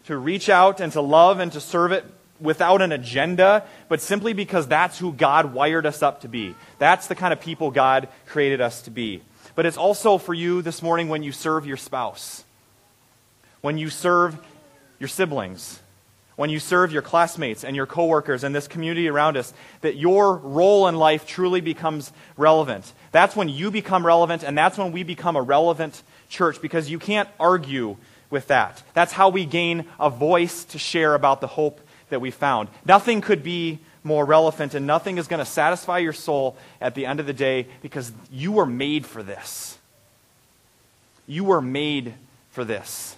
to 0.05 0.17
reach 0.17 0.49
out 0.49 0.79
and 0.79 0.91
to 0.93 1.01
love 1.01 1.39
and 1.39 1.51
to 1.51 1.61
serve 1.61 1.91
it 1.91 2.03
without 2.39 2.81
an 2.81 2.91
agenda, 2.91 3.63
but 3.87 4.01
simply 4.01 4.33
because 4.33 4.65
that's 4.67 4.97
who 4.97 5.13
God 5.13 5.53
wired 5.53 5.85
us 5.85 6.01
up 6.01 6.21
to 6.21 6.27
be. 6.27 6.55
That's 6.79 7.05
the 7.05 7.13
kind 7.13 7.31
of 7.31 7.39
people 7.39 7.69
God 7.69 8.09
created 8.25 8.61
us 8.61 8.81
to 8.81 8.89
be. 8.89 9.21
But 9.55 9.65
it's 9.65 9.77
also 9.77 10.17
for 10.17 10.33
you 10.33 10.61
this 10.61 10.81
morning 10.81 11.09
when 11.09 11.23
you 11.23 11.31
serve 11.31 11.65
your 11.65 11.77
spouse, 11.77 12.43
when 13.61 13.77
you 13.77 13.89
serve 13.89 14.37
your 14.99 15.09
siblings, 15.09 15.79
when 16.35 16.49
you 16.49 16.59
serve 16.59 16.91
your 16.91 17.01
classmates 17.01 17.63
and 17.63 17.75
your 17.75 17.85
coworkers 17.85 18.43
and 18.43 18.55
this 18.55 18.67
community 18.67 19.07
around 19.07 19.37
us, 19.37 19.53
that 19.81 19.97
your 19.97 20.37
role 20.37 20.87
in 20.87 20.95
life 20.95 21.25
truly 21.25 21.61
becomes 21.61 22.11
relevant. 22.37 22.93
That's 23.11 23.35
when 23.35 23.49
you 23.49 23.69
become 23.69 24.05
relevant, 24.05 24.43
and 24.43 24.57
that's 24.57 24.77
when 24.77 24.91
we 24.91 25.03
become 25.03 25.35
a 25.35 25.41
relevant 25.41 26.01
church 26.29 26.61
because 26.61 26.89
you 26.89 26.97
can't 26.97 27.29
argue 27.39 27.97
with 28.29 28.47
that. 28.47 28.81
That's 28.93 29.13
how 29.13 29.29
we 29.29 29.45
gain 29.45 29.85
a 29.99 30.09
voice 30.09 30.63
to 30.65 30.79
share 30.79 31.13
about 31.13 31.41
the 31.41 31.47
hope 31.47 31.81
that 32.09 32.21
we 32.21 32.31
found. 32.31 32.69
Nothing 32.85 33.21
could 33.21 33.43
be 33.43 33.79
more 34.03 34.25
relevant, 34.25 34.73
and 34.73 34.87
nothing 34.87 35.17
is 35.17 35.27
going 35.27 35.39
to 35.39 35.45
satisfy 35.45 35.99
your 35.99 36.13
soul 36.13 36.57
at 36.79 36.95
the 36.95 37.05
end 37.05 37.19
of 37.19 37.25
the 37.25 37.33
day 37.33 37.67
because 37.81 38.11
you 38.31 38.51
were 38.51 38.65
made 38.65 39.05
for 39.05 39.21
this. 39.21 39.77
You 41.27 41.43
were 41.43 41.61
made 41.61 42.13
for 42.51 42.65
this. 42.65 43.15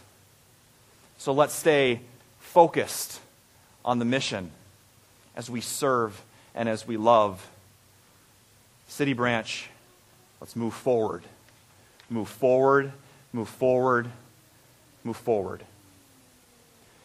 So 1.18 1.32
let's 1.32 1.54
stay 1.54 2.02
focused 2.40 3.20
on 3.86 4.00
the 4.00 4.06
mission 4.06 4.52
as 5.36 5.50
we 5.50 5.62
serve 5.62 6.22
and 6.54 6.68
as 6.68 6.86
we 6.86 6.98
love. 6.98 7.50
City 8.88 9.14
Branch, 9.14 9.70
let's 10.40 10.56
move 10.56 10.74
forward. 10.74 11.24
Move 12.10 12.30
forward, 12.30 12.92
move 13.32 13.50
forward, 13.50 14.12
move 15.04 15.18
forward. 15.18 15.64